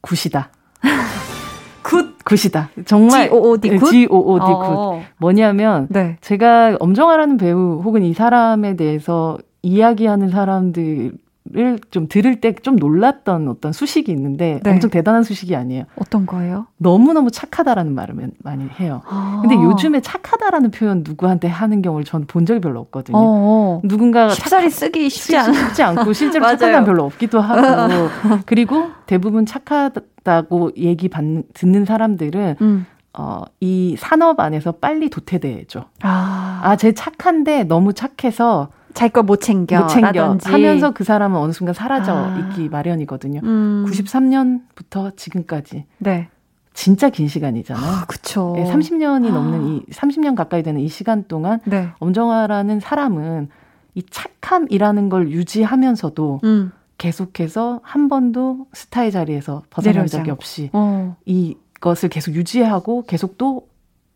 [0.00, 0.50] good이다.
[1.82, 2.70] good good이다.
[2.84, 3.90] 정말 G-O-O-D good.
[3.90, 5.00] G-O-O-D 어.
[5.00, 5.06] good.
[5.18, 6.18] 뭐냐면 네.
[6.20, 11.12] 제가 엄정화라는 배우 혹은 이 사람에 대해서 이야기하는 사람들
[11.90, 14.72] 좀 들을 때 좀 놀랐던 어떤 수식이 있는데 네.
[14.72, 15.84] 엄청 대단한 수식이 아니에요.
[15.96, 16.66] 어떤 거예요?
[16.76, 19.02] 너무너무 착하다라는 말을 많이 해요.
[19.06, 19.38] 아.
[19.42, 23.16] 근데 요즘에 착하다라는 표현 누구한테 하는 경우를 저는 본 적이 별로 없거든요.
[23.16, 23.80] 어어.
[23.84, 25.52] 누군가 쉽사리 쓰기 쉽지, 않...
[25.52, 28.08] 쉽지 않고 실제로 착한 사람 별로 없기도 하고
[28.46, 32.86] 그리고 대부분 착하다고 얘기 받, 듣는 사람들은 음.
[33.16, 35.84] 어, 이 산업 안에서 빨리 도태돼죠.
[36.02, 39.80] 아, 아, 쟤 착한데 너무 착해서 자기 걸못 챙겨.
[39.80, 40.36] 못 챙겨.
[40.44, 42.38] 하면서 그 사람은 어느 순간 사라져 아.
[42.38, 43.40] 있기 마련이거든요.
[43.44, 43.86] 음.
[43.86, 45.84] 93년부터 지금까지.
[45.98, 46.28] 네.
[46.74, 47.84] 진짜 긴 시간이잖아요.
[47.84, 48.54] 아, 그쵸.
[48.56, 49.32] 네, 30년이 아.
[49.32, 51.90] 넘는 이, 30년 가까이 되는 이 시간 동안 네.
[52.00, 53.48] 엄정화라는 사람은
[53.94, 56.72] 이 착함이라는 걸 유지하면서도 음.
[56.98, 61.16] 계속해서 한 번도 스타의 자리에서 벗어난 적이 없이 어.
[61.24, 63.67] 이것을 계속 유지하고 계속 또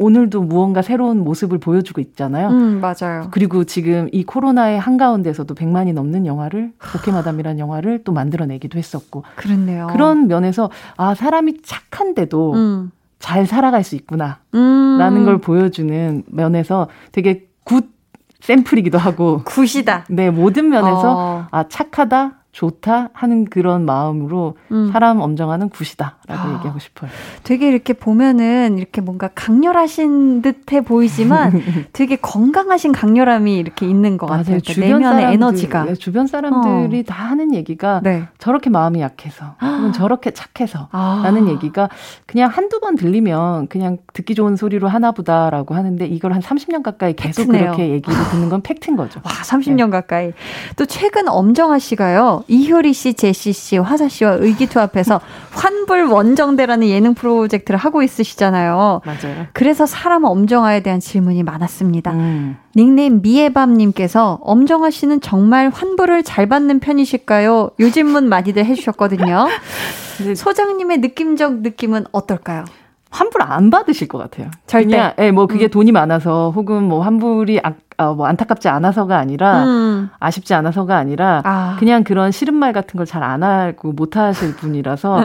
[0.03, 2.49] 오늘도 무언가 새로운 모습을 보여주고 있잖아요.
[2.49, 3.29] 음, 맞아요.
[3.31, 9.25] 그리고 지금 이 코로나의 한가운데서도 100만이 넘는 영화를 오케이 마담이라는 영화를 또 만들어내기도 했었고.
[9.37, 9.87] 그렇네요.
[9.91, 12.91] 그런 면에서 아 사람이 착한데도 음.
[13.19, 15.25] 잘 살아갈 수 있구나라는 음.
[15.25, 17.93] 걸 보여주는 면에서 되게 good
[18.41, 20.07] 샘플이기도 하고 good이다.
[20.11, 21.47] 네 모든 면에서 어.
[21.53, 24.91] 아 착하다 좋다 하는 그런 마음으로 음.
[24.93, 27.11] 사람 엄정화는 good이다라고 아, 얘기하고 싶어요.
[27.45, 31.53] 되게 이렇게 보면은 이렇게 뭔가 강렬하신 듯해 보이지만
[31.95, 34.43] 되게 건강하신 강렬함이 이렇게 있는 것 맞아요.
[34.43, 34.59] 같아요.
[34.61, 37.03] 그러니까 주변 내면의 사람들, 에너지가 네, 주변 사람들이 어.
[37.07, 38.29] 다 하는 얘기가 네.
[38.39, 41.23] 저렇게 마음이 약해서 혹은 저렇게 착해서 아.
[41.25, 41.89] 라는 얘기가
[42.27, 47.45] 그냥 한두 번 들리면 그냥 듣기 좋은 소리로 하나보다라고 하는데 이걸 한 30년 가까이 계속
[47.45, 47.63] 팩트네요.
[47.63, 49.21] 그렇게 얘기를 듣는 건 팩트인 거죠.
[49.25, 49.91] 와, 30년 네.
[49.91, 50.33] 가까이.
[50.77, 52.42] 또 최근 엄정화 씨가요.
[52.49, 55.21] 이효리 씨, 제시 씨, 화사 씨와 의기투합해서
[55.53, 59.01] 환불 원정대라는 예능 프로젝트를 하고 있으시잖아요.
[59.05, 59.47] 맞아요.
[59.53, 62.13] 그래서 사람 엄정화에 대한 질문이 많았습니다.
[62.13, 62.57] 음.
[62.77, 67.71] 닉네임 미애밤님께서 엄정화 씨는 정말 환불을 잘 받는 편이실까요?
[67.81, 69.49] 요즘 문 많이들 해주셨거든요.
[70.37, 72.65] 소장님의 느낌적 느낌은 어떨까요?
[73.11, 74.51] 환불 안 받으실 것 같아요.
[74.67, 74.89] 절대.
[74.89, 75.71] 그냥, 예, 뭐 그게 음.
[75.71, 80.11] 돈이 많아서 혹은 뭐 환불이 아, 아, 뭐 안타깝지 않아서가 아니라 음.
[80.19, 81.77] 아쉽지 않아서가 아니라 아.
[81.79, 85.25] 그냥 그런 싫은 말 같은 걸 잘 안 하고 못 하실 분이라서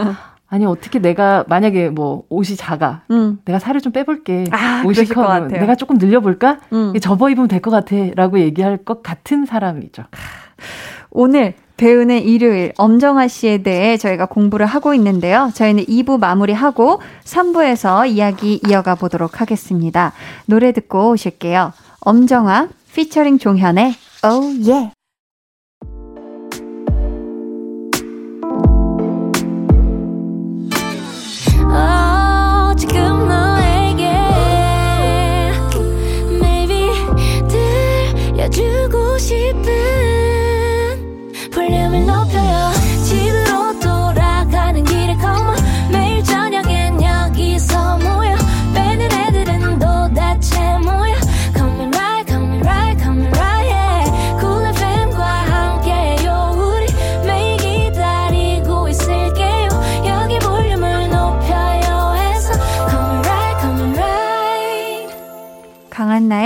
[0.49, 3.39] 아니 어떻게 내가 만약에 뭐 옷이 작아 음.
[3.43, 5.21] 내가 살을 좀 빼볼게 아, 옷이 커
[5.59, 6.93] 내가 조금 늘려볼까 음.
[7.01, 10.03] 접어 입으면 될 것 같아라고 얘기할 것 같은 사람이죠.
[11.11, 15.51] 오늘 배우는 일요일 엄정화 씨에 대해 저희가 공부를 하고 있는데요.
[15.53, 20.11] 저희는 2부 마무리하고 3부에서 이야기 이어가 보도록 하겠습니다.
[20.47, 21.73] 노래 듣고 오실게요.
[22.01, 24.96] 엄정화 피처링 종현의 Oh yeah.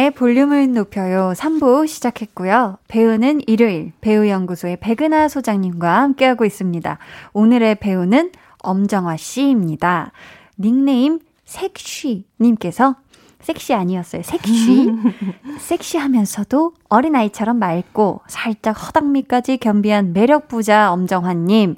[0.02, 2.80] 강한나의 볼륨을 높여요 3부 시작했고요.
[2.88, 6.98] 배우는 일요일 배우연구소의 백은하 소장님과 함께하고 있습니다.
[7.34, 10.12] 오늘의 배우는 엄정화 씨입니다.
[10.58, 12.96] 닉네임 섹쉬님께서
[13.42, 14.24] 섹시 아니었어요.
[14.24, 14.92] 섹시.
[15.60, 21.76] 섹시하면서도 어린아이처럼 맑고 살짝 허당미까지 겸비한 매력부자 엄정화님.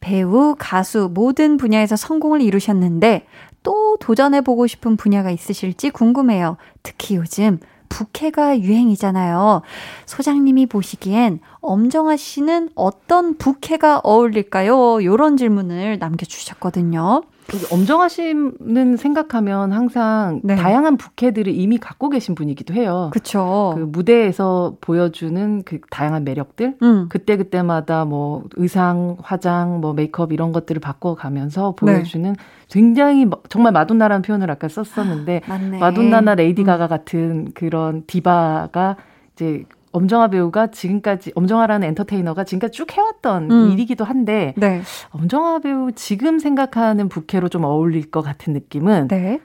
[0.00, 3.26] 배우, 가수 모든 분야에서 성공을 이루셨는데
[3.66, 6.56] 또 도전해보고 싶은 분야가 있으실지 궁금해요.
[6.84, 9.62] 특히 요즘 부캐가 유행이잖아요.
[10.06, 15.02] 소장님이 보시기엔 엄정아 씨는 어떤 부캐가 어울릴까요?
[15.02, 17.22] 요런 질문을 남겨주셨거든요.
[17.70, 20.56] 엄정화 씨는 생각하면 항상 네.
[20.56, 23.10] 다양한 부캐들을 이미 갖고 계신 분이기도 해요.
[23.12, 23.74] 그렇죠.
[23.76, 27.06] 그 무대에서 보여주는 그 다양한 매력들, 음.
[27.08, 31.92] 그때 그때마다 뭐 의상, 화장, 뭐 메이크업 이런 것들을 바꿔가면서 네.
[31.92, 32.38] 보여주는 네.
[32.68, 35.42] 굉장히 정말 마돈나라는 표현을 아까 썼었는데
[35.78, 36.66] 마돈나나 레이디 음.
[36.66, 38.96] 가가 같은 그런 디바가
[39.34, 39.64] 이제
[39.96, 43.70] 엄정화 배우가 지금까지 엄정화라는 엔터테이너가 지금까지 쭉 해왔던 음.
[43.70, 44.82] 일이기도 한데 네.
[45.10, 49.40] 엄정화 배우 지금 생각하는 부캐로 좀 어울릴 것 같은 느낌은 네.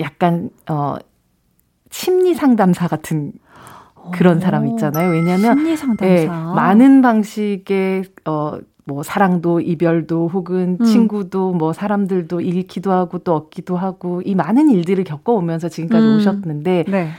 [0.00, 0.96] 약간 어
[1.90, 3.32] 심리 상담사 같은
[4.12, 4.40] 그런 오.
[4.40, 5.10] 사람 있잖아요.
[5.10, 8.58] 왜냐하면 심리 상담사 네, 많은 방식의 어.
[8.86, 10.84] 뭐 사랑도 이별도 혹은 음.
[10.84, 16.16] 친구도 뭐 사람들도 잃기도 하고 또 얻기도 하고 이 많은 일들을 겪어오면서 지금까지 음.
[16.16, 17.10] 오셨는데 네.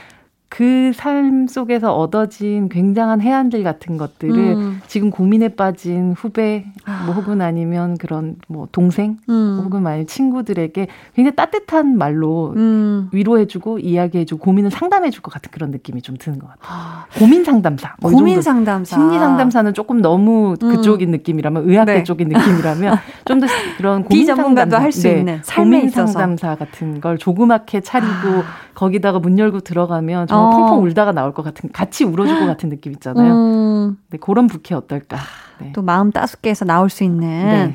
[0.52, 4.80] 그 삶 속에서 얻어진 굉장한 해안들 같은 것들을 음.
[4.86, 7.04] 지금 고민에 빠진 후배 아.
[7.06, 9.62] 뭐 혹은 아니면 그런 뭐 동생 음.
[9.64, 13.08] 혹은 만약 친구들에게 굉장히 따뜻한 말로 음.
[13.12, 16.62] 위로해주고 이야기해주고 고민을 상담해줄 것 같은 그런 느낌이 좀 드는 것 같아요.
[16.68, 17.06] 아.
[17.18, 17.94] 고민 상담사.
[18.00, 18.96] 뭐 고민 상담사.
[18.96, 20.76] 심리 상담사는 조금 너무 음.
[20.76, 22.02] 그쪽인 느낌이라면 의학계 네.
[22.04, 23.46] 쪽인 느낌이라면 좀 더
[23.78, 25.18] 그런 고민 상담도 할수 네.
[25.18, 26.12] 있는 삶에 고민 있어서.
[26.12, 28.72] 상담사 같은 걸 조그맣게 차리고 아.
[28.74, 30.50] 거기다가 문 열고 들어가면 정말 어.
[30.50, 33.34] 펑펑 울다가 나올 것 같은 같이 울어줄 것 같은 느낌 있잖아요.
[33.34, 33.98] 음.
[34.10, 35.18] 네, 그런 부캐 어떨까?
[35.58, 35.72] 네.
[35.72, 37.74] 또 마음 따숩게 해서 나올 수 있는 네.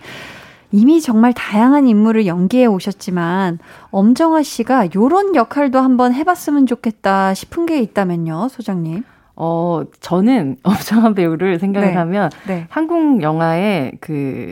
[0.72, 3.60] 이미 정말 다양한 인물을 연기해 오셨지만
[3.92, 9.04] 엄정화 씨가 요런 역할도 한번 해봤으면 좋겠다 싶은 게 있다면요, 소장님.
[9.36, 11.96] 어, 저는 엄정화 배우를 생각을 네.
[11.96, 12.66] 하면 네.
[12.70, 14.52] 한국 영화의 그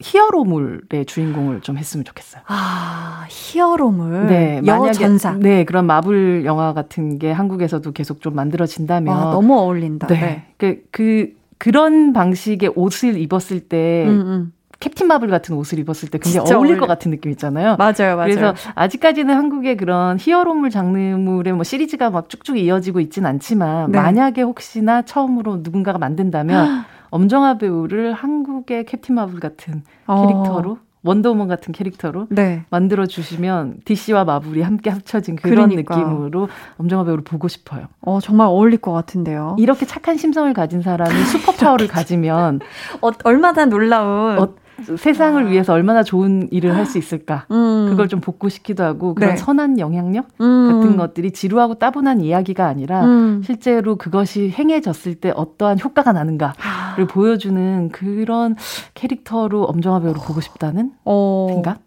[0.00, 2.42] 히어로물의 주인공을 좀 했으면 좋겠어요.
[2.46, 4.26] 아, 히어로물.
[4.26, 5.32] 네, 여전사.
[5.32, 10.06] 네, 그런 마블 영화 같은 게 한국에서도 계속 좀 만들어진다면 아, 너무 어울린다.
[10.06, 10.16] 네.
[10.20, 10.46] 네.
[10.56, 14.52] 그, 그 그런 방식의 옷을 입었을 때 음, 음.
[14.80, 16.80] 캡틴 마블 같은 옷을 입었을 때 굉장히 어울릴 어울려.
[16.80, 17.76] 것 같은 느낌 있잖아요.
[17.76, 18.24] 맞아요, 맞아요.
[18.24, 23.98] 그래서 아직까지는 한국의 그런 히어로물 장르물의 뭐 시리즈가 막 쭉쭉 이어지고 있진 않지만 네.
[23.98, 30.26] 만약에 혹시나 처음으로 누군가가 만든다면 엄정화 배우를 한국의 캡틴 마블 같은 어.
[30.26, 32.64] 캐릭터로 원더우먼 같은 캐릭터로 네.
[32.68, 35.96] 만들어 주시면 DC와 마블이 함께 합쳐진 그런 그러니까.
[35.96, 37.86] 느낌으로 엄정화 배우를 보고 싶어요.
[38.02, 39.56] 어 정말 어울릴 것 같은데요.
[39.58, 42.60] 이렇게 착한 심성을 가진 사람이 슈퍼 파워를 가지면
[43.00, 44.54] 어, 얼마나 놀라운 어,
[44.96, 45.48] 세상을 아.
[45.48, 47.46] 위해서 얼마나 좋은 일을 할 수 있을까.
[47.50, 47.86] 음.
[47.90, 49.36] 그걸 좀 복구 시키도 하고 그런 네.
[49.36, 50.68] 선한 영향력 음.
[50.72, 53.42] 같은 것들이 지루하고 따분한 이야기가 아니라 음.
[53.44, 56.96] 실제로 그것이 행해졌을 때 어떠한 효과가 나는가를 아.
[57.08, 58.56] 보여주는 그런
[58.94, 61.46] 캐릭터로 엄정화 배우를 보고 싶다는 어.
[61.50, 61.78] 생각?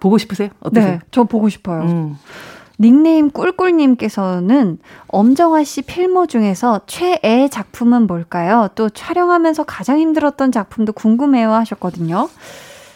[0.00, 0.50] 보고 싶으세요?
[0.60, 0.92] 어떠세요?
[0.92, 2.16] 네, 저 보고 싶어요.
[2.78, 2.82] 음.
[2.82, 8.68] 닉네임 꿀꿀님께서는 엄정화 씨 필모 중에서 최애 작품은 뭘까요?
[8.74, 12.28] 또 촬영하면서 가장 힘들었던 작품도 궁금해요 하셨거든요.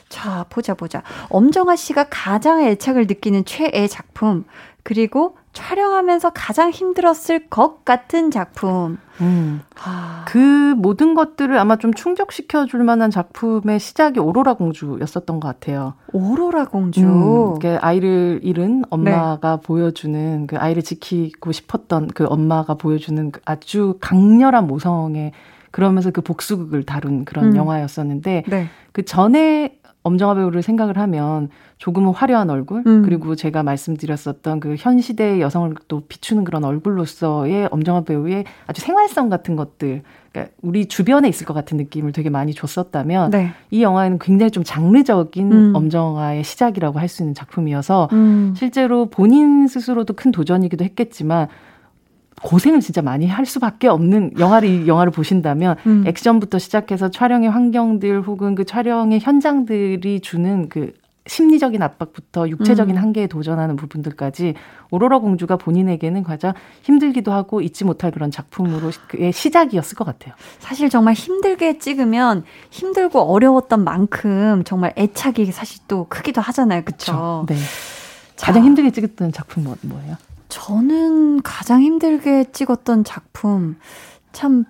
[0.08, 1.02] 자, 보자, 보자.
[1.30, 4.44] 엄정화 씨가 가장 애착을 느끼는 최애 작품,
[4.82, 8.98] 그리고 촬영하면서 가장 힘들었을 것 같은 작품.
[9.20, 9.60] 음.
[9.84, 10.24] 아.
[10.26, 15.94] 그 모든 것들을 아마 좀 충족시켜 줄 만한 작품의 시작이 오로라 공주였었던 것 같아요.
[16.12, 17.02] 오로라 공주.
[17.02, 19.62] 음, 아이를 잃은 엄마가 네.
[19.62, 25.32] 보여주는 그 아이를 지키고 싶었던 그 엄마가 보여주는 그 아주 강렬한 모성의
[25.70, 27.56] 그러면서 그 복수극을 다룬 그런 음.
[27.56, 28.68] 영화였었는데 네.
[28.92, 31.48] 그 전에 엄정화 배우를 생각을 하면
[31.78, 33.02] 조금은 화려한 얼굴 음.
[33.04, 39.28] 그리고 제가 말씀드렸었던 그 현 시대의 여성을 또 비추는 그런 얼굴로서의 엄정화 배우의 아주 생활성
[39.28, 43.52] 같은 것들 그러니까 우리 주변에 있을 것 같은 느낌을 되게 많이 줬었다면 네.
[43.70, 45.72] 이 영화에는 굉장히 좀 장르적인 음.
[45.76, 48.54] 엄정화의 시작이라고 할 수 있는 작품이어서 음.
[48.56, 51.48] 실제로 본인 스스로도 큰 도전이기도 했겠지만
[52.42, 56.04] 고생을 진짜 많이 할 수밖에 없는 영화를 이 영화를 보신다면 음.
[56.06, 60.92] 액션부터 시작해서 촬영의 환경들 혹은 그 촬영의 현장들이 주는 그
[61.26, 63.02] 심리적인 압박부터 육체적인 음.
[63.02, 64.54] 한계에 도전하는 부분들까지
[64.90, 70.34] 오로라 공주가 본인에게는 가장 힘들기도 하고 잊지 못할 그런 작품으로 의 시작이었을 것 같아요.
[70.58, 76.82] 사실 정말 힘들게 찍으면 힘들고 어려웠던 만큼 정말 애착이 사실 또 크기도 하잖아요.
[76.82, 77.46] 그렇죠?
[77.48, 77.54] 네.
[78.36, 80.16] 가장 힘들게 찍었던 작품 뭐, 뭐예요?
[80.52, 83.76] 저는 가장 힘들게 찍었던 작품
[84.32, 84.66] 참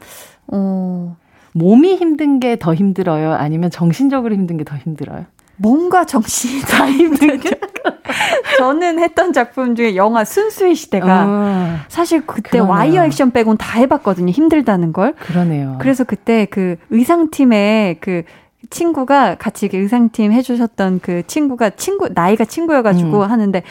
[0.46, 1.16] 어.
[1.54, 3.32] 몸이 힘든 게 더 힘들어요?
[3.32, 5.26] 아니면 정신적으로 힘든 게 더 힘들어요?
[5.56, 7.50] 몸과 정신이 다 힘든 게.
[8.58, 12.70] 저는 했던 작품 중에 영화 순수의 시대가 어, 사실 그때 그러네요.
[12.70, 14.30] 와이어 액션 빼곤 다 해봤거든요.
[14.30, 15.14] 힘들다는 걸.
[15.14, 15.78] 그러네요.
[15.80, 18.22] 그래서 그때 그 의상팀의 그
[18.70, 23.30] 친구가 같이 의상팀 해주셨던 그 친구가 친구 나이가 친구여가지고 음.
[23.30, 23.62] 하는데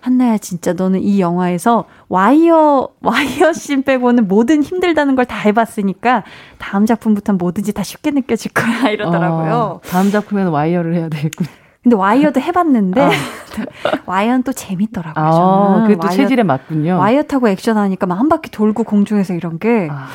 [0.00, 6.24] 한나야 진짜 너는 이 영화에서 와이어 와이어 씬 빼고는 모든 힘들다는 걸 다 해봤으니까
[6.58, 9.54] 다음 작품부터는 뭐든지 다 쉽게 느껴질 거야 이러더라고요.
[9.54, 11.46] 어, 다음 작품에는 와이어를 해야 되겠군.
[11.82, 13.10] 근데 와이어도 해봤는데 어.
[14.06, 15.24] 와이어는 또 재밌더라고요.
[15.24, 16.98] 아, 그게 또 와이어, 체질에 맞군요.
[16.98, 20.06] 와이어 타고 액션하니까 막 한 바퀴 돌고 공중에서 이런 게 아,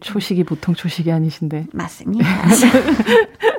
[0.00, 2.26] 초식이 보통 초식이 아니신데 맞습니다.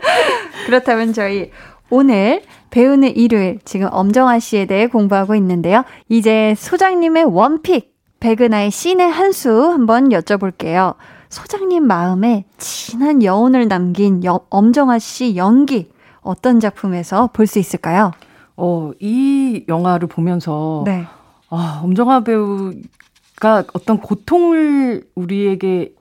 [0.73, 1.49] 그렇다면 저희
[1.89, 5.83] 오늘 배우는 일요일 지금 엄정화 씨에 대해 공부하고 있는데요.
[6.07, 10.93] 이제 소장님의 원픽 백은하의 씬의 한 수 한번 여쭤볼게요.
[11.29, 15.89] 소장님 마음에 진한 여운을 남긴 여, 엄정화 씨 연기
[16.21, 18.11] 어떤 작품에서 볼 수 있을까요?
[18.55, 21.05] 어, 이 영화를 보면서 네.
[21.49, 25.93] 아, 엄정화 배우가 어떤 고통을 우리에게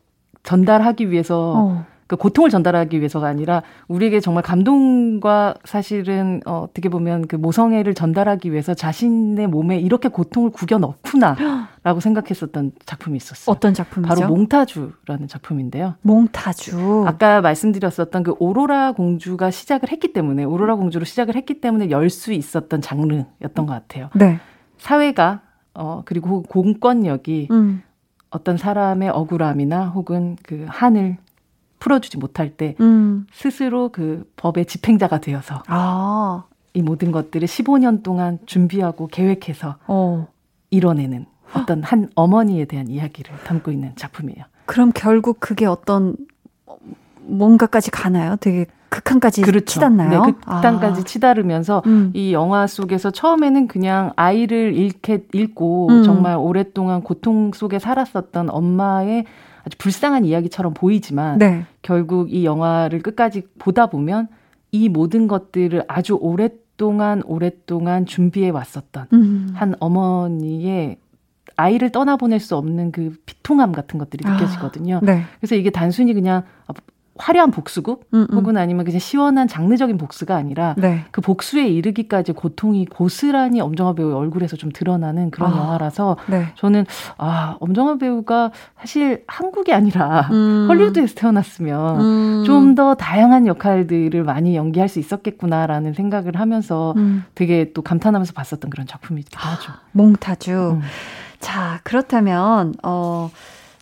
[0.42, 1.86] 전달하기 위해서 어.
[2.08, 8.50] 그 고통을 전달하기 위해서가 아니라 우리에게 정말 감동과 사실은 어, 어떻게 보면 그 모성애를 전달하기
[8.50, 13.52] 위해서 자신의 몸에 이렇게 고통을 구겨 넣구나라고 생각했었던 작품이 있었어요.
[13.54, 14.14] 어떤 작품이죠?
[14.14, 15.94] 바로 몽타주라는 작품인데요.
[16.02, 17.04] 몽타주.
[17.06, 22.32] 아까 말씀드렸었던 그 오로라 공주가 시작을 했기 때문에 오로라 공주로 시작을 했기 때문에 열 수
[22.32, 24.08] 있었던 장르였던 것 같아요.
[24.14, 24.40] 네.
[24.78, 25.42] 사회가
[25.74, 27.82] 어 그리고 공권력이 음.
[28.30, 31.18] 어떤 사람의 억울함이나 혹은 그 한을
[31.78, 33.26] 풀어주지 못할 때 음.
[33.32, 36.44] 스스로 그 법의 집행자가 되어서 아.
[36.74, 40.28] 이 모든 것들을 15년 동안 준비하고 계획해서 어.
[40.70, 44.44] 이뤄내는 어떤 한 어머니에 대한 이야기를 담고 있는 작품이에요.
[44.66, 46.16] 그럼 결국 그게 어떤
[47.22, 48.36] 뭔가까지 가나요?
[48.40, 49.66] 되게 극한까지 그렇죠.
[49.66, 50.24] 치닫나요?
[50.24, 51.04] 네, 극한까지 아.
[51.04, 52.10] 치달으면서 음.
[52.14, 56.02] 이 영화 속에서 처음에는 그냥 아이를 잃게 잃고 음.
[56.04, 59.24] 정말 오랫동안 고통 속에 살았었던 엄마의
[59.68, 61.64] 아주 불쌍한 이야기처럼 보이지만 네.
[61.82, 64.28] 결국 이 영화를 끝까지 보다 보면
[64.72, 69.50] 이 모든 것들을 아주 오랫동안 오랫동안 준비해 왔었던 음.
[69.54, 70.96] 한 어머니의
[71.56, 74.96] 아이를 떠나보낼 수 없는 그 비통함 같은 것들이 아, 느껴지거든요.
[74.96, 75.22] 아, 네.
[75.38, 76.44] 그래서 이게 단순히 그냥
[77.18, 78.36] 화려한 복수극 음, 음.
[78.36, 81.04] 혹은 아니면 그냥 시원한 장르적인 복수가 아니라 네.
[81.10, 86.46] 그 복수에 이르기까지 고통이 고스란히 엄정화 배우의 얼굴에서 좀 드러나는 그런 아, 영화라서 네.
[86.54, 86.86] 저는
[87.18, 90.66] 아 엄정화 배우가 사실 한국이 아니라 음.
[90.68, 92.44] 헐리우드에서 태어났으면 음.
[92.46, 97.24] 좀더 다양한 역할들을 많이 연기할 수 있었겠구나라는 생각을 하면서 음.
[97.34, 99.72] 되게 또 감탄하면서 봤었던 그런 작품이기도 하죠.
[99.92, 100.78] 몽타주.
[100.78, 100.82] 음.
[101.40, 103.30] 자 그렇다면 어.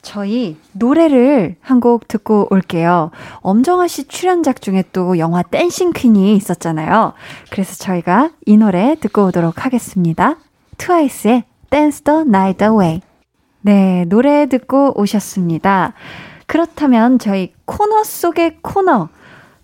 [0.06, 3.10] 저희 노래를 한 곡 듣고 올게요.
[3.40, 7.12] 엄정화 씨 출연작 중에 또 영화 댄싱 퀸이 있었잖아요.
[7.50, 10.36] 그래서 저희가 이 노래 듣고 오도록 하겠습니다.
[10.78, 13.00] 트와이스의 Dance the Night Away.
[13.62, 15.94] 네, 노래 듣고 오셨습니다.
[16.46, 19.08] 그렇다면 저희 코너 속의 코너,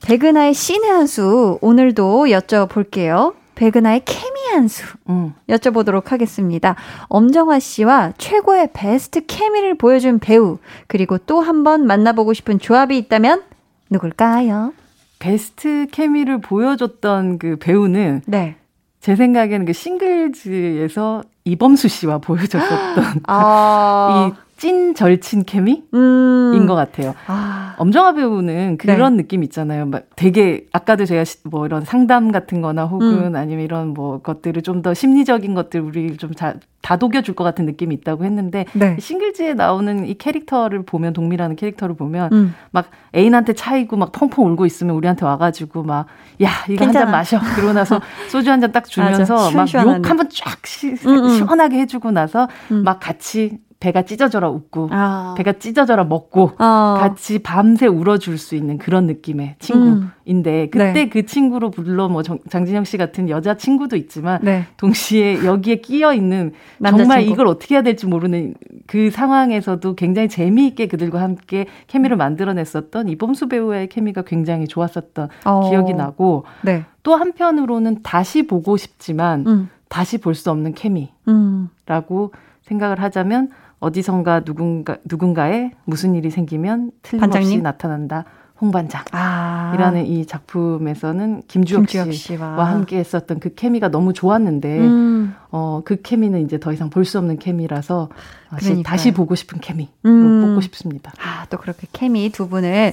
[0.04, 3.34] 백은하의 신의 한 수 오늘도 여쭤볼게요.
[3.54, 6.74] 백은하의 케미 한 수, 음, 여쭤보도록 하겠습니다.
[7.08, 13.42] 엄정화 씨와 최고의 베스트 케미를 보여준 배우, 그리고 또 한 번 만나보고 싶은 조합이 있다면
[13.90, 14.72] 누굴까요?
[15.18, 18.56] 베스트 케미를 보여줬던 그 배우는 네.
[19.00, 24.32] 제 생각에는 그 싱글즈에서 이범수 씨와 보여줬었던 아...
[24.34, 26.66] 이 찐 절친 케미인 음.
[26.68, 27.16] 것 같아요.
[27.26, 27.74] 아.
[27.78, 29.22] 엄정화 배우는 그런 네.
[29.24, 29.86] 느낌 있잖아요.
[29.86, 33.34] 막 되게 아까도 제가 뭐 이런 상담 같은 거나 혹은 음.
[33.34, 37.66] 아니면 이런 뭐 것들을 좀 더 심리적인 것들 우리 좀 자, 다독여 줄 것 같은
[37.66, 38.96] 느낌이 있다고 했는데 네.
[39.00, 42.54] 싱글즈에 나오는 이 캐릭터를 보면 동미라는 캐릭터를 보면 음.
[42.70, 42.86] 막
[43.16, 46.06] 애인한테 차이고 막 펑펑 울고 있으면 우리한테 와가지고 막
[46.40, 48.00] 야 이거 한 잔 마셔 그러고 나서
[48.30, 51.28] 소주 한 잔 딱 주면서 막 욕 한번 쫙 시, 음, 음.
[51.30, 52.84] 시원하게 해주고 나서 음.
[52.84, 55.34] 막 같이 배가 찢어져라 웃고 아.
[55.36, 56.98] 배가 찢어져라 먹고 아.
[57.00, 60.70] 같이 밤새 울어줄 수 있는 그런 느낌의 친구인데 음.
[60.70, 61.08] 그때 네.
[61.08, 64.66] 그 친구로 물론 뭐 정, 장진영 씨 같은 여자 친구도 있지만 네.
[64.76, 68.54] 동시에 여기에 끼어 있는 정말 이걸 어떻게 해야 될지 모르는
[68.86, 75.68] 그 상황에서도 굉장히 재미있게 그들과 함께 케미를 만들어냈었던 이범수 배우의 케미가 굉장히 좋았었던 어.
[75.68, 76.84] 기억이 나고 네.
[77.02, 79.70] 또 한편으로는 다시 보고 싶지만 음.
[79.88, 81.68] 다시 볼 수 없는 케미라고 음.
[82.62, 83.50] 생각을 하자면
[83.82, 87.62] 어디선가 누군가 누군가에 무슨 일이 생기면 틀림없이 반장님?
[87.62, 88.24] 나타난다.
[88.60, 89.02] 홍반장.
[89.10, 89.72] 아.
[89.74, 92.54] 이라는 이 작품에서는 김주혁, 김주혁 씨와.
[92.54, 95.34] 씨와 함께 했었던 그 케미가 너무 좋았는데, 음.
[95.50, 98.08] 어, 그 케미는 이제 더 이상 볼 수 없는 케미라서
[98.50, 100.42] 다시, 다시 보고 싶은 케미로 음.
[100.46, 101.12] 뽑고 싶습니다.
[101.18, 102.92] 아, 또 그렇게 케미 두 분을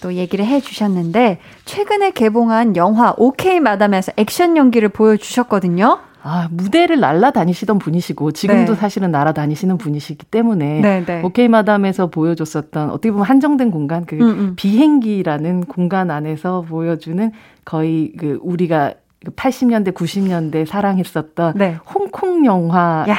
[0.00, 5.98] 또 얘기를 해 주셨는데, 최근에 개봉한 영화 오케이 마담에서 액션 연기를 보여주셨거든요.
[6.28, 8.78] 아, 무대를 날아다니시던 분이시고 지금도 네.
[8.78, 11.22] 사실은 날아다니시는 분이시기 때문에 네, 네.
[11.22, 14.52] 오케이 마담에서 보여줬었던 어떻게 보면 한정된 공간 그 음, 음.
[14.56, 17.32] 비행기라는 공간 안에서 보여주는
[17.64, 21.78] 거의 그 우리가 80년대 90년대 사랑했었던 네.
[21.94, 23.14] 홍콩 영화의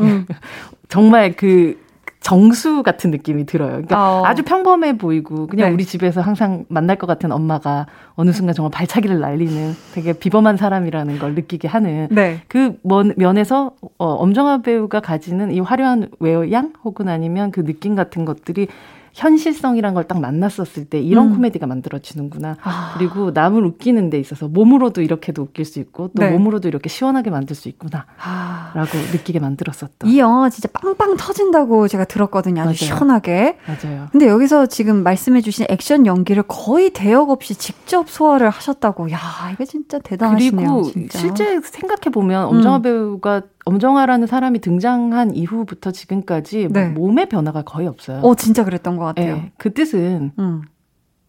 [0.00, 0.26] 음.
[0.88, 1.81] 정말 그
[2.22, 3.70] 정수 같은 느낌이 들어요.
[3.70, 4.24] 그러니까 어.
[4.24, 5.74] 아주 평범해 보이고 그냥 네.
[5.74, 11.18] 우리 집에서 항상 만날 것 같은 엄마가 어느 순간 정말 발차기를 날리는 되게 비범한 사람이라는
[11.18, 12.40] 걸 느끼게 하는 네.
[12.48, 12.78] 그
[13.16, 18.68] 면에서 어, 엄정화 배우가 가지는 이 화려한 외양 혹은 아니면 그 느낌 같은 것들이
[19.14, 21.34] 현실성이란 걸 딱 만났었을 때 이런 음.
[21.36, 22.56] 코미디가 만들어지는구나.
[22.62, 22.94] 아.
[22.98, 26.30] 그리고 남을 웃기는 데 있어서 몸으로도 이렇게도 웃길 수 있고 또 네.
[26.30, 28.06] 몸으로도 이렇게 시원하게 만들 수 있구나.
[28.20, 28.72] 아.
[28.74, 30.10] 라고 느끼게 만들었었던.
[30.10, 32.62] 이 영화 진짜 빵빵 터진다고 제가 들었거든요.
[32.62, 32.74] 아주 맞아요.
[32.76, 33.58] 시원하게.
[33.66, 34.08] 맞아요.
[34.10, 39.12] 근데 여기서 지금 말씀해 주신 액션 연기를 거의 대역 없이 직접 소화를 하셨다고.
[39.12, 39.18] 야,
[39.52, 40.56] 이게 진짜 대단하시네요.
[40.66, 41.18] 그리고 진짜.
[41.18, 42.82] 실제 생각해 보면 엄정화 음.
[42.82, 46.88] 배우가 엄정화라는 사람이 등장한 이후부터 지금까지 네.
[46.88, 48.20] 몸의 변화가 거의 없어요.
[48.20, 49.36] 어, 진짜 그랬던 것 같아요.
[49.36, 50.62] 네, 그 뜻은 음.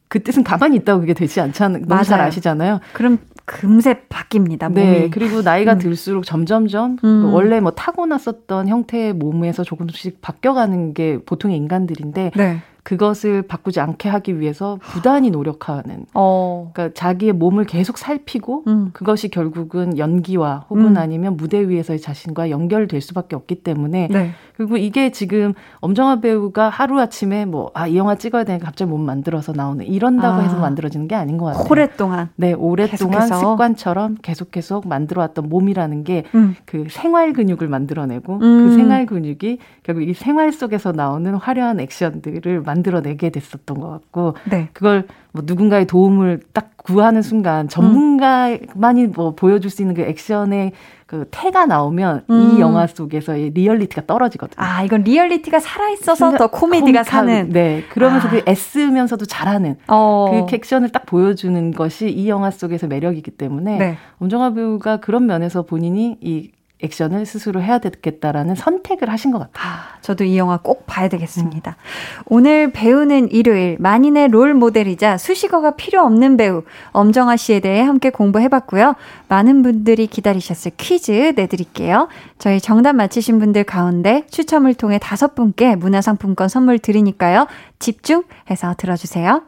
[0.08, 1.86] 그 뜻은 가만히 있다고 그게 되지 않잖아요.
[1.88, 2.80] 너무 잘 아시잖아요.
[2.94, 4.70] 그럼 금세 바뀝니다.
[4.70, 4.86] 몸이.
[4.86, 5.80] 네, 그리고 나이가 음.
[5.80, 7.34] 들수록 점점점 음.
[7.34, 12.62] 원래 뭐 타고났었던 형태의 몸에서 조금씩 바뀌어가는 게 보통의 인간들인데 네.
[12.84, 16.06] 그것을 바꾸지 않게 하기 위해서 부단히 노력하는.
[16.14, 16.70] 어.
[16.74, 18.90] 그러니까 자기의 몸을 계속 살피고 음.
[18.94, 20.98] 그것이 결국은 연기와 혹은 음.
[20.98, 24.32] 아니면 무대 위에서의 자신과 연결될 수밖에 없기 때문에 네.
[24.56, 29.02] 그리고 이게 지금 엄정화 배우가 하루 아침에 뭐 아 이 영화 찍어야 되니까 갑자기 몸
[29.06, 30.44] 만들어서 나오는 이런다고 아.
[30.44, 31.66] 해서 만들어지는 게 아닌 것 같아요.
[31.70, 32.30] 오랫동안.
[32.36, 33.40] 네, 오랫동안 계속해서.
[33.52, 36.56] 습관처럼 계속 계속 만들어왔던 몸이라는 게그 음.
[36.66, 38.76] 그 생활 근육을 만들어내고 그 음.
[38.76, 44.70] 생활 근육이 결국 이 생활 속에서 나오는 화려한 액션들을 만들어내게 됐었던 것 같고 네.
[44.74, 50.72] 그걸 뭐 누군가의 도움을 딱 구하는 순간 전문가만이 뭐 보여줄 수 있는 그 액션의
[51.14, 52.56] 그 태가 나오면 음.
[52.58, 54.56] 이 영화 속에서의 리얼리티가 떨어지거든요.
[54.66, 57.50] 아, 이건 리얼리티가 살아있어서 더 코미디가 사는.
[57.50, 57.84] 네.
[57.90, 58.32] 그러면서 아.
[58.32, 60.46] 그 애쓰면서도 잘하는 어.
[60.50, 63.98] 그 액션을 딱 보여주는 것이 이 영화 속에서 매력이기 때문에 네.
[64.20, 66.50] 엄정화 배우가 그런 면에서 본인이 이
[66.84, 69.72] 액션을 스스로 해야 되겠다라는 선택을 하신 것 같아요.
[69.72, 71.72] 아, 저도 이 영화 꼭 봐야 되겠습니다.
[71.72, 72.24] 음.
[72.26, 78.96] 오늘 배우는 일요일 만인의 롤 모델이자 수식어가 필요 없는 배우 엄정아 씨에 대해 함께 공부해봤고요.
[79.30, 82.10] 많은 분들이 기다리셨을 퀴즈 내드릴게요.
[82.38, 87.48] 저희 정답 맞히신 분들 가운데 추첨을 통해 다섯 분께 문화상품권 선물 드리니까요.
[87.80, 89.44] 집중해서 들어주세요.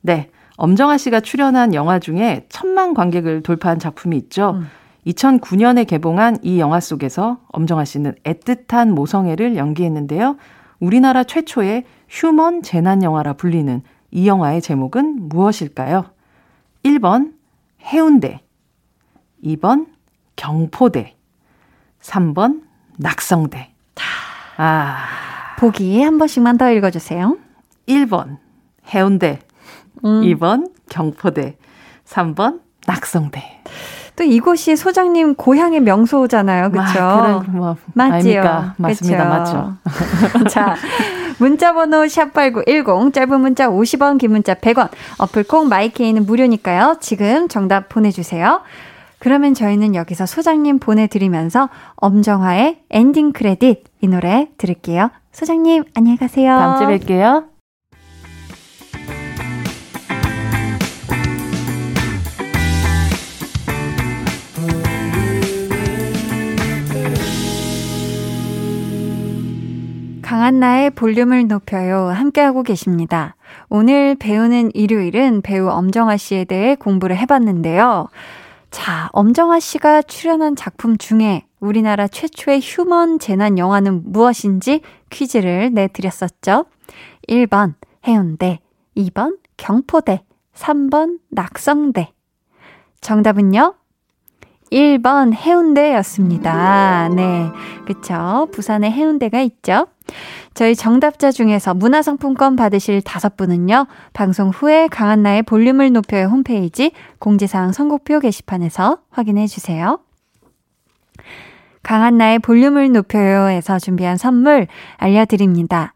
[0.00, 0.30] 네.
[0.56, 4.56] 엄정아 씨가 출연한 영화 중에 천만 관객을 돌파한 작품이 있죠.
[4.56, 4.68] 음.
[5.08, 10.36] 2009년에 개봉한 이 영화 속에서 엄정화 씨는 애틋한 모성애를 연기했는데요.
[10.80, 16.04] 우리나라 최초의 휴먼 재난 영화라 불리는 이 영화의 제목은 무엇일까요?
[16.84, 17.32] 1번
[17.82, 18.40] 해운대
[19.44, 19.86] 2번
[20.36, 21.16] 경포대
[22.00, 22.62] 3번
[22.96, 23.72] 낙성대
[24.56, 25.04] 아
[25.58, 27.36] 보기 한 번씩만 더 읽어주세요.
[27.88, 28.38] 1번
[28.92, 29.40] 해운대
[30.04, 30.20] 음.
[30.22, 31.56] 2번 경포대
[32.04, 33.57] 3번 낙성대
[34.18, 36.72] 또 이곳이 소장님 고향의 명소잖아요.
[36.72, 36.98] 그렇죠?
[36.98, 38.72] 아, 뭐, 맞지요.
[38.76, 39.44] 맞습니다.
[39.44, 39.78] 그쵸?
[40.34, 40.48] 맞죠.
[40.50, 40.74] 자,
[41.38, 44.88] 문자 번호 샵8910 짧은 문자 50원, 긴 문자 100원.
[45.18, 46.96] 어플 콩 마이케이는 무료니까요.
[47.00, 48.62] 지금 정답 보내 주세요.
[49.20, 55.10] 그러면 저희는 여기서 소장님 보내드리면서 엄정화의 엔딩 크레딧 이 노래 들을게요.
[55.30, 56.56] 소장님, 안녕히 가세요.
[56.56, 57.57] 다음 주에 뵐게요.
[70.48, 72.06] 강한나의 볼륨을 높여요.
[72.06, 73.36] 함께하고 계십니다.
[73.68, 78.08] 오늘 배우는 일요일은 배우 엄정화 씨에 대해 공부를 해봤는데요.
[78.70, 84.80] 자, 엄정화 씨가 출연한 작품 중에 우리나라 최초의 휴먼 재난 영화는 무엇인지
[85.10, 86.64] 퀴즈를 내드렸었죠.
[87.28, 87.74] 1번
[88.06, 88.60] 해운대,
[88.96, 90.22] 2번 경포대,
[90.54, 92.12] 3번 낙성대.
[93.02, 93.74] 정답은요?
[94.72, 97.10] 1번 해운대였습니다.
[97.14, 97.50] 네.
[97.86, 98.48] 그쵸.
[98.52, 99.86] 부산에 해운대가 있죠.
[100.54, 108.20] 저희 정답자 중에서 문화상품권 받으실 다섯 분은요, 방송 후에 강한나의 볼륨을 높여요 홈페이지 공지사항 선곡표
[108.20, 110.00] 게시판에서 확인해 주세요.
[111.82, 115.94] 강한나의 볼륨을 높여요에서 준비한 선물 알려드립니다.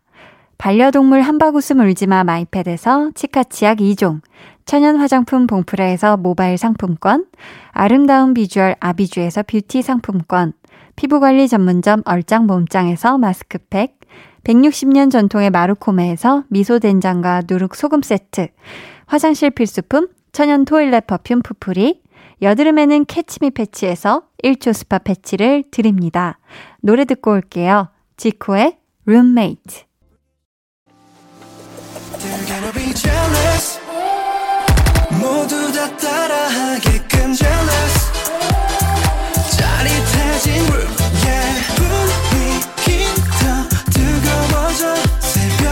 [0.59, 4.21] 반려동물 한바구스 물지마 마이패드에서 치카치약 2종,
[4.65, 7.27] 천연 화장품 봉프레에서 모바일 상품권,
[7.73, 10.53] 아름다운 비주얼 아비주에서 뷰티 상품권,
[10.95, 13.99] 피부관리 전문점 얼짱 몸짱에서 마스크팩,
[14.45, 18.49] 160년 전통의 마루코메에서 미소된장과 누룩소금 세트,
[19.07, 22.03] 화장실 필수품 천연 toilet perfume 푸풀이,
[22.40, 26.38] 여드름에는 캐치미 패치에서 1초 스파 패치를 드립니다.
[26.80, 27.88] 노래 듣고 올게요.
[28.16, 29.84] 지코의 룸메이트.
[35.20, 38.01] 모두 다 따라하게끔 jealous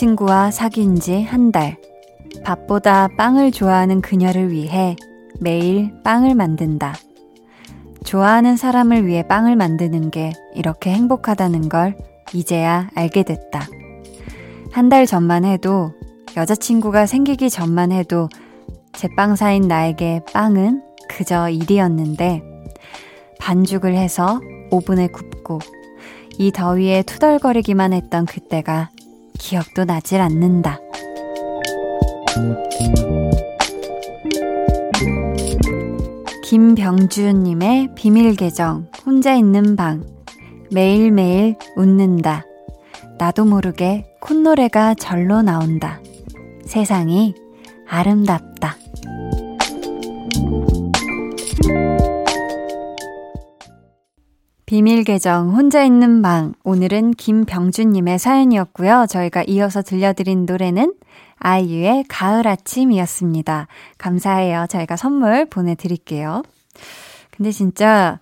[0.00, 1.76] 여자친구와 사귄 지 한 달.
[2.42, 4.96] 밥보다 빵을 좋아하는 그녀를 위해
[5.40, 6.94] 매일 빵을 만든다.
[8.04, 11.98] 좋아하는 사람을 위해 빵을 만드는 게 이렇게 행복하다는 걸
[12.32, 13.66] 이제야 알게 됐다.
[14.72, 15.92] 한 달 전만 해도
[16.34, 18.30] 여자친구가 생기기 전만 해도
[18.94, 22.42] 제빵사인 나에게 빵은 그저 일이었는데
[23.38, 24.40] 반죽을 해서
[24.70, 25.58] 오븐에 굽고
[26.38, 28.88] 이 더위에 투덜거리기만 했던 그때가
[29.40, 30.78] 기억도 나질 않는다.
[36.44, 40.04] 김병주님의 비밀 계정, 혼자 있는 방.
[40.70, 42.44] 매일매일 웃는다.
[43.18, 46.00] 나도 모르게 콧노래가 절로 나온다.
[46.64, 47.34] 세상이
[47.88, 48.76] 아름답다.
[54.70, 59.06] 비밀 계정 혼자 있는 방 오늘은 김병준님의 사연이었고요.
[59.08, 60.94] 저희가 이어서 들려드린 노래는
[61.38, 63.66] 아이유의 가을 아침이었습니다.
[63.98, 64.66] 감사해요.
[64.68, 66.44] 저희가 선물 보내드릴게요.
[67.32, 68.20] 근데 진짜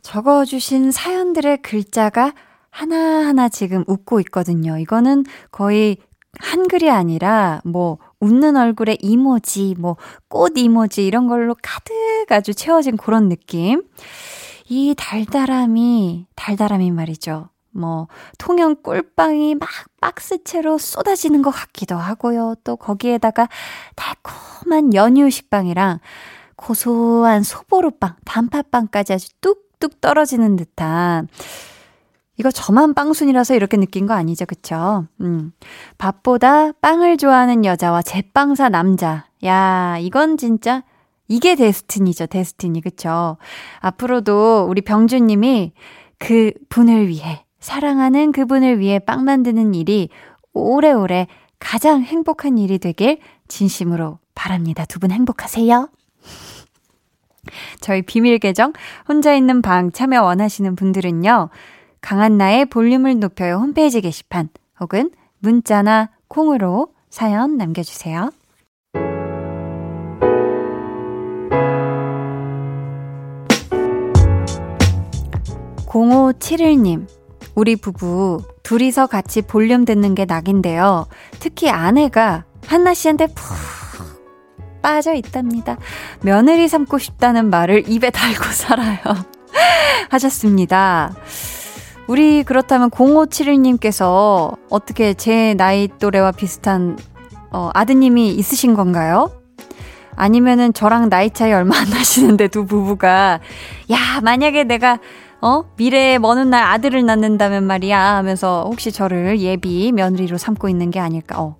[0.00, 2.32] 적어주신 사연들의 글자가
[2.70, 4.78] 하나하나 지금 웃고 있거든요.
[4.78, 5.98] 이거는 거의
[6.38, 11.94] 한글이 아니라 뭐 웃는 얼굴에 이모지, 뭐 꽃 이모지 이런 걸로 가득
[12.30, 13.82] 아주 채워진 그런 느낌.
[14.68, 17.48] 이 달달함이, 달달함이 말이죠.
[17.70, 18.08] 뭐,
[18.38, 19.68] 통영 꿀빵이 막
[20.00, 22.54] 박스채로 쏟아지는 것 같기도 하고요.
[22.64, 23.48] 또 거기에다가
[23.96, 25.98] 달콤한 연유 식빵이랑
[26.56, 31.28] 고소한 소보루빵, 단팥빵까지 아주 뚝뚝 떨어지는 듯한
[32.36, 35.06] 이거 저만 빵순이라서 이렇게 느낀 거 아니죠, 그쵸?
[35.20, 35.52] 음.
[35.98, 39.26] 밥보다 빵을 좋아하는 여자와 제빵사 남자.
[39.44, 40.82] 야, 이건 진짜
[41.28, 42.80] 이게 데스티니죠, 데스티니.
[42.80, 43.36] 그쵸?
[43.80, 45.72] 앞으로도 우리 병주님이
[46.18, 50.08] 그 분을 위해, 사랑하는 그분을 위해 빵 만드는 일이
[50.52, 51.26] 오래오래
[51.58, 53.18] 가장 행복한 일이 되길
[53.48, 54.84] 진심으로 바랍니다.
[54.84, 55.88] 두 분 행복하세요.
[57.80, 58.72] 저희 비밀 계정
[59.08, 61.50] 혼자 있는 방 참여 원하시는 분들은요.
[62.00, 64.48] 강한나의 볼륨을 높여요 홈페이지 게시판
[64.80, 68.30] 혹은 문자나 콩으로 사연 남겨주세요.
[75.94, 77.06] 0571님,
[77.54, 81.06] 우리 부부 둘이서 같이 볼륨 듣는 게 낙인데요.
[81.38, 83.46] 특히 아내가 한나 씨한테 푹
[84.82, 85.78] 빠져 있답니다.
[86.20, 88.98] 며느리 삼고 싶다는 말을 입에 달고 살아요.
[90.10, 91.14] 하셨습니다.
[92.08, 96.98] 우리 그렇다면 0571님께서 어떻게 제 나이 또래와 비슷한
[97.52, 99.30] 어, 아드님이 있으신 건가요?
[100.16, 103.40] 아니면은 저랑 나이 차이 얼마 안 나시는데 두 부부가
[103.90, 104.98] 야 만약에 내가
[105.40, 105.64] 어?
[105.76, 111.40] 미래에 먼날 아들을 낳는다면 말이야 하면서 혹시 저를 예비 며느리로 삼고 있는 게 아닐까?
[111.40, 111.56] 어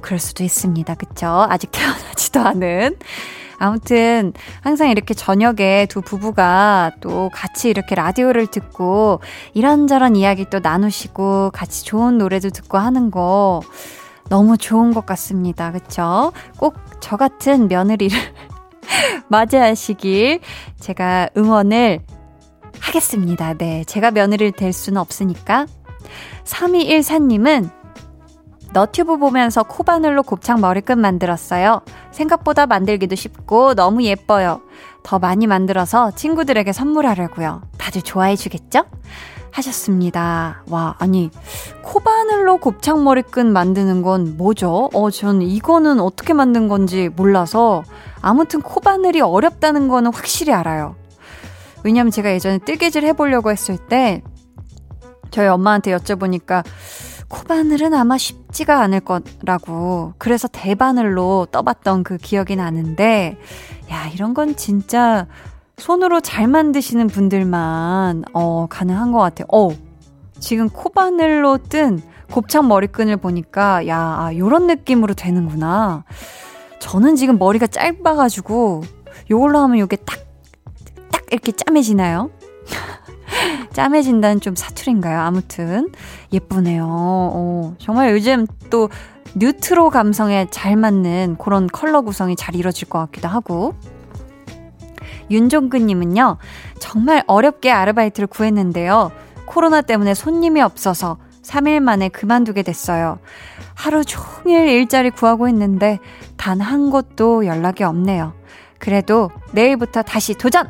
[0.00, 0.94] 그럴 수도 있습니다.
[0.94, 1.46] 그쵸?
[1.48, 2.96] 아직 태어나지도 않은.
[3.60, 9.20] 아무튼 항상 이렇게 저녁에 두 부부가 또 같이 이렇게 라디오를 듣고
[9.52, 13.60] 이런저런 이야기 또 나누시고 같이 좋은 노래도 듣고 하는 거
[14.28, 15.72] 너무 좋은 것 같습니다.
[15.72, 16.32] 그쵸?
[16.58, 18.18] 꼭 저 같은 며느리를
[19.28, 20.40] 맞이하시길
[20.80, 22.00] 제가 응원을
[22.80, 23.54] 하겠습니다.
[23.54, 23.84] 네.
[23.84, 25.66] 제가 며느리를 될 수는 없으니까.
[26.44, 27.70] 3214님은
[28.72, 31.80] 너튜브 보면서 코바늘로 곱창 머리끝 만들었어요.
[32.10, 34.60] 생각보다 만들기도 쉽고 너무 예뻐요.
[35.02, 37.62] 더 많이 만들어서 친구들에게 선물하려고요.
[37.78, 38.84] 다들 좋아해 주겠죠?
[39.50, 40.62] 하셨습니다.
[40.68, 41.30] 와, 아니,
[41.82, 44.90] 코바늘로 곱창 머리끈 만드는 건 뭐죠?
[44.92, 47.82] 어, 전 이거는 어떻게 만든 건지 몰라서
[48.20, 50.94] 아무튼 코바늘이 어렵다는 거는 확실히 알아요.
[51.84, 54.22] 왜냐면 제가 예전에 뜨개질 해보려고 했을 때
[55.30, 56.64] 저희 엄마한테 여쭤보니까
[57.28, 60.14] 코바늘은 아마 쉽지가 않을 거라고.
[60.18, 63.38] 그래서 대바늘로 떠봤던 그 기억이 나는데,
[63.90, 65.26] 야, 이런 건 진짜
[65.76, 69.46] 손으로 잘 만드시는 분들만, 어, 가능한 것 같아요.
[69.52, 69.68] 어,
[70.40, 72.00] 지금 코바늘로 뜬
[72.32, 76.04] 곱창 머리끈을 보니까, 야, 아, 요런 느낌으로 되는구나.
[76.78, 78.82] 저는 지금 머리가 짧아가지고,
[79.30, 80.27] 요걸로 하면 요게 딱,
[81.10, 82.30] 딱 이렇게 짜매지나요?
[83.72, 85.20] 짬해진다는 좀 사투리인가요?
[85.20, 85.90] 아무튼
[86.32, 86.86] 예쁘네요.
[86.88, 88.88] 어, 정말 요즘 또
[89.36, 93.74] 뉴트로 감성에 잘 맞는 그런 컬러 구성이 잘 이루어질 것 같기도 하고.
[95.30, 96.38] 윤종근님은요,
[96.78, 99.12] 정말 어렵게 아르바이트를 구했는데요.
[99.44, 103.18] 코로나 때문에 손님이 없어서 3일 만에 그만두게 됐어요.
[103.74, 105.98] 하루 종일 일자리 구하고 있는데
[106.36, 108.32] 단 한 곳도 연락이 없네요.
[108.78, 110.68] 그래도 내일부터 다시 도전!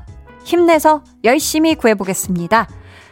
[0.48, 2.66] 힘내서 열심히 구해보겠습니다.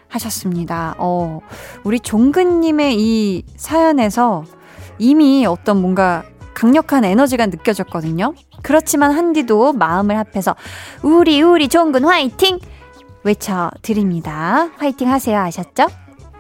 [0.09, 0.95] 하셨습니다.
[0.99, 1.41] 어,
[1.85, 4.45] 우리 종근님의 이 사연에서
[4.99, 6.25] 이미 어떤 뭔가
[6.55, 8.33] 강력한 에너지가 느껴졌거든요.
[8.63, 10.57] 그렇지만 한디도 마음을 합해서
[11.03, 12.59] 우리 우리 종근 화이팅
[13.23, 14.71] 외쳐드립니다.
[14.79, 15.89] 화이팅 하세요 아셨죠?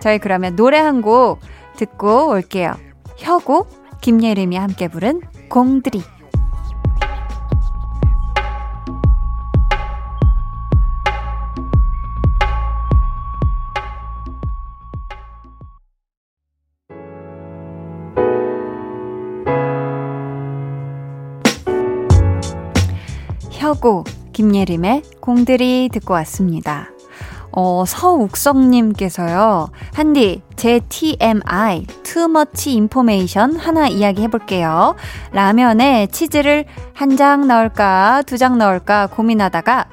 [0.00, 1.40] 저희 그러면 노래 한 곡
[1.76, 2.74] 듣고 올게요.
[3.18, 3.66] 혁우
[4.00, 5.20] 김예림이 함께 부른
[5.50, 6.02] 공들이
[23.86, 26.90] 혁오, 김예림의 공들이 듣고 왔습니다.
[27.52, 34.96] 어, 서욱성님께서요, 한디, 제 TMI, too much information 하나 이야기 해볼게요.
[35.32, 36.64] 라면에 치즈를
[36.94, 39.86] 한 장 넣을까, 두 장 넣을까 고민하다가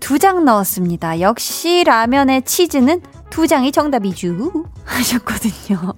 [0.00, 1.20] 두 장 넣었습니다.
[1.20, 4.64] 역시 라면에 치즈는 두 장이 정답이죠.
[4.84, 5.92] 하셨거든요.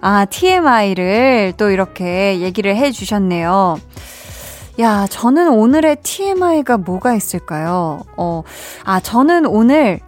[0.00, 3.78] 아, TMI를 또 이렇게 얘기를 해 주셨네요.
[4.78, 8.02] 야, 저는 오늘의 TMI가 뭐가 있을까요?
[8.18, 8.42] 어,
[8.84, 10.00] 아, 저는 오늘,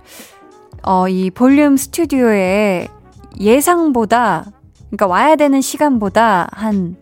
[0.82, 2.88] 어, 이 볼륨 스튜디오에
[3.40, 4.44] 예상보다,
[4.90, 6.96] 그러니까 와야 되는 시간보다 한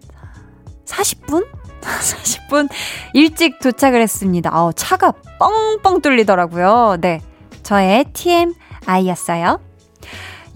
[0.84, 1.44] 40분?
[1.80, 2.68] 40분
[3.14, 4.50] 일찍 도착을 했습니다.
[4.52, 6.98] 어, 차가 뻥뻥 뚫리더라고요.
[7.00, 7.20] 네.
[7.64, 9.65] 저의 TMI였어요.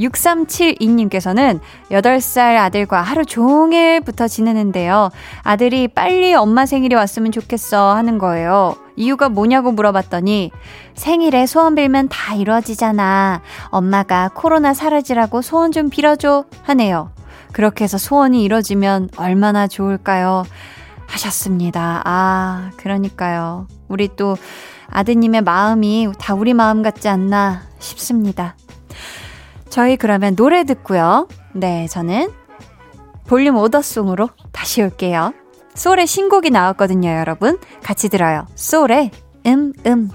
[0.01, 5.11] 6372님께서는 8살 아들과 하루 종일 붙어 지내는데요.
[5.42, 8.74] 아들이 빨리 엄마 생일이 왔으면 좋겠어 하는 거예요.
[8.96, 10.51] 이유가 뭐냐고 물어봤더니
[10.94, 13.42] 생일에 소원 빌면 다 이루어지잖아.
[13.70, 17.11] 엄마가 코로나 사라지라고 소원 좀 빌어줘 하네요.
[17.53, 20.44] 그렇게 해서 소원이 이루어지면 얼마나 좋을까요?
[21.07, 22.03] 하셨습니다.
[22.05, 23.66] 아, 그러니까요.
[23.88, 24.36] 우리 또
[24.88, 28.55] 아드님의 마음이 다 우리 마음 같지 않나 싶습니다.
[29.71, 31.29] 저희 그러면 노래 듣고요.
[31.55, 32.31] 네, 저는
[33.27, 35.33] 볼륨 오더송으로 다시 올게요.
[35.75, 37.59] 소울의 신곡이 나왔거든요, 여러분.
[37.83, 38.47] 같이 들어요.
[38.57, 39.12] 소울의
[39.47, 40.11] 음, 음.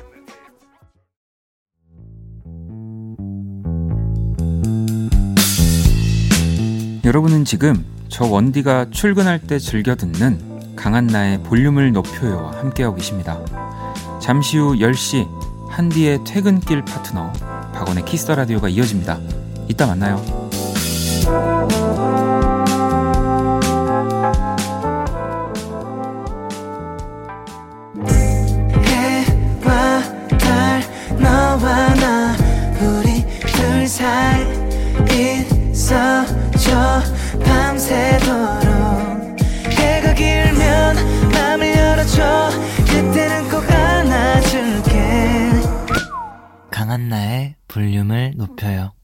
[7.06, 13.39] 여러분은 지금 저 원디가 출근할 때 즐겨 듣는 강한나의 볼륨을 높여요와 함께하고 계십니다.
[14.20, 15.28] 잠시 후 10시
[15.70, 17.32] 한디의 퇴근길 파트너
[17.74, 19.45] 박원의 키스 더 라디오가 이어집니다.
[19.76, 20.23] 이따 만나요.
[46.71, 48.95] 강한나의 볼륨을 높여요.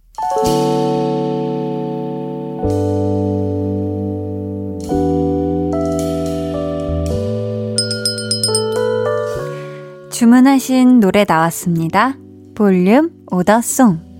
[10.21, 12.15] 주문하신 노래 나왔습니다.
[12.53, 14.11] 볼륨 오더송.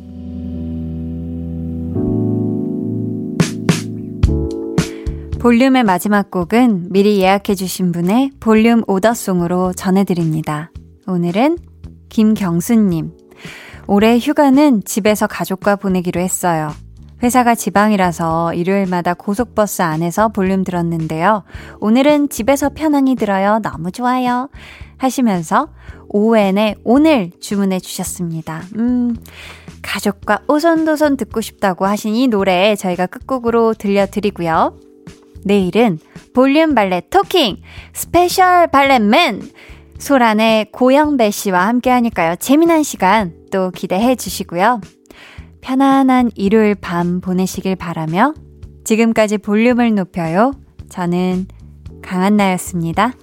[5.40, 10.72] 볼륨의 마지막 곡은 미리 예약해주신 분의 볼륨 오더송으로 전해드립니다.
[11.08, 11.58] 오늘은
[12.10, 13.21] 김경수님.
[13.88, 16.72] 올해 휴가는 집에서 가족과 보내기로 했어요.
[17.24, 21.44] 회사가 지방이라서 일요일마다 고속버스 안에서 볼륨 들었는데요.
[21.80, 23.60] 오늘은 집에서 편안히 들어요.
[23.60, 24.50] 너무 좋아요.
[24.98, 25.70] 하시면서
[26.10, 28.64] 오웬의 오늘 주문해 주셨습니다.
[28.78, 29.16] 음,
[29.82, 34.78] 가족과 오손도손 듣고 싶다고 하신 이 노래 저희가 끝곡으로 들려드리고요.
[35.44, 36.00] 내일은
[36.34, 37.58] 볼륨 발레 talking
[37.94, 39.42] special 발레맨
[40.02, 42.36] 소란의 고영배 씨와 함께 하니까요.
[42.38, 44.82] 재미난 시간 또 기대해 주시고요.
[45.62, 48.34] 편안한 일요일 밤 보내시길 바라며
[48.84, 50.54] 지금까지 볼륨을 높여요.
[50.90, 51.46] 저는
[52.02, 53.14] 강한나였습니다.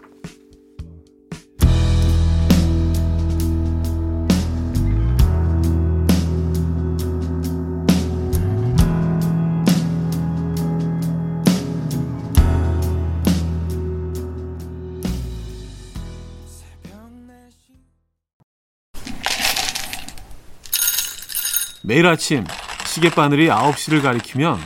[21.88, 22.44] 매일 아침
[22.84, 24.58] 시계바늘이 9시를 가리키면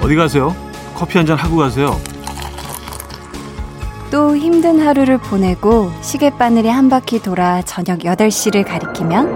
[0.00, 0.54] 어디 가세요?
[0.94, 2.00] 커피 한 잔 하고 가세요.
[4.12, 9.34] 또 힘든 하루를 보내고 시계바늘이 한 바퀴 돌아 저녁 8시를 가리키면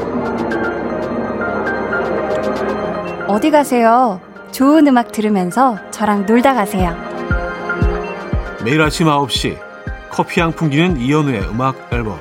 [3.27, 4.21] 어디 가세요?
[4.53, 6.95] 좋은 음악 들으면서 저랑 놀다 가세요.
[8.65, 9.59] 매일 아침 9시
[10.11, 12.21] 커피 향 풍기는 이연우의 음악 앨범